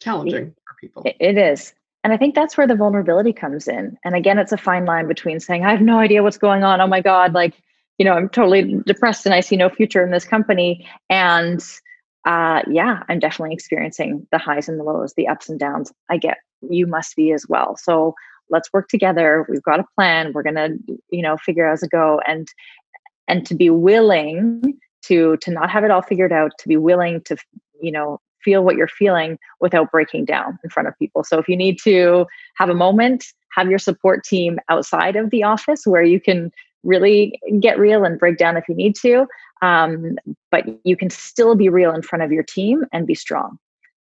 challenging 0.00 0.54
for 0.66 0.74
people. 0.80 1.02
It 1.04 1.36
is. 1.36 1.74
And 2.04 2.12
i 2.12 2.16
think 2.16 2.34
that's 2.34 2.56
where 2.56 2.66
the 2.66 2.76
vulnerability 2.76 3.34
comes 3.34 3.68
in. 3.68 3.98
And 4.04 4.14
again 4.14 4.38
it's 4.38 4.52
a 4.52 4.56
fine 4.56 4.86
line 4.86 5.08
between 5.08 5.40
saying 5.40 5.66
i 5.66 5.70
have 5.70 5.82
no 5.82 5.98
idea 5.98 6.22
what's 6.22 6.38
going 6.38 6.62
on. 6.62 6.80
Oh 6.80 6.86
my 6.86 7.02
god 7.02 7.34
like 7.34 7.60
you 7.98 8.06
know 8.06 8.14
i'm 8.14 8.30
totally 8.30 8.80
depressed 8.86 9.26
and 9.26 9.34
i 9.34 9.40
see 9.40 9.56
no 9.56 9.68
future 9.68 10.02
in 10.02 10.10
this 10.10 10.24
company. 10.24 10.86
And 11.10 11.62
uh 12.24 12.62
yeah 12.66 13.02
i'm 13.08 13.18
definitely 13.18 13.52
experiencing 13.52 14.26
the 14.32 14.38
highs 14.38 14.68
and 14.70 14.80
the 14.80 14.84
lows 14.84 15.12
the 15.14 15.28
ups 15.28 15.50
and 15.50 15.58
downs. 15.58 15.92
I 16.08 16.16
get 16.16 16.38
you 16.62 16.86
must 16.86 17.16
be 17.16 17.32
as 17.32 17.46
well. 17.48 17.76
So 17.76 18.14
let's 18.50 18.72
work 18.72 18.88
together. 18.88 19.46
We've 19.48 19.62
got 19.62 19.80
a 19.80 19.84
plan. 19.94 20.32
We're 20.32 20.42
to 20.42 20.78
you 21.10 21.22
know 21.22 21.36
figure 21.36 21.68
as 21.68 21.82
a 21.82 21.88
go. 21.88 22.20
And 22.26 22.48
and 23.26 23.46
to 23.46 23.54
be 23.54 23.70
willing 23.70 24.78
to 25.04 25.36
to 25.38 25.50
not 25.50 25.70
have 25.70 25.84
it 25.84 25.90
all 25.90 26.02
figured 26.02 26.32
out 26.32 26.52
to 26.58 26.68
be 26.68 26.76
willing 26.76 27.20
to 27.22 27.36
you 27.80 27.92
know 27.92 28.20
feel 28.44 28.62
what 28.62 28.76
you're 28.76 28.88
feeling 28.88 29.38
without 29.60 29.90
breaking 29.90 30.24
down 30.24 30.58
in 30.62 30.70
front 30.70 30.88
of 30.88 30.98
people. 30.98 31.24
So 31.24 31.38
if 31.38 31.48
you 31.48 31.56
need 31.56 31.78
to 31.84 32.26
have 32.56 32.68
a 32.68 32.74
moment 32.74 33.24
have 33.58 33.68
your 33.68 33.78
support 33.78 34.24
team 34.24 34.58
outside 34.68 35.16
of 35.16 35.30
the 35.30 35.42
office 35.42 35.82
where 35.84 36.02
you 36.02 36.20
can 36.20 36.50
really 36.84 37.38
get 37.60 37.78
real 37.78 38.04
and 38.04 38.18
break 38.18 38.38
down 38.38 38.56
if 38.56 38.64
you 38.68 38.74
need 38.74 38.94
to 38.94 39.26
um, 39.62 40.16
but 40.50 40.64
you 40.84 40.96
can 40.96 41.10
still 41.10 41.56
be 41.56 41.68
real 41.68 41.92
in 41.92 42.02
front 42.02 42.22
of 42.22 42.30
your 42.30 42.44
team 42.44 42.84
and 42.92 43.06
be 43.06 43.14
strong 43.14 43.58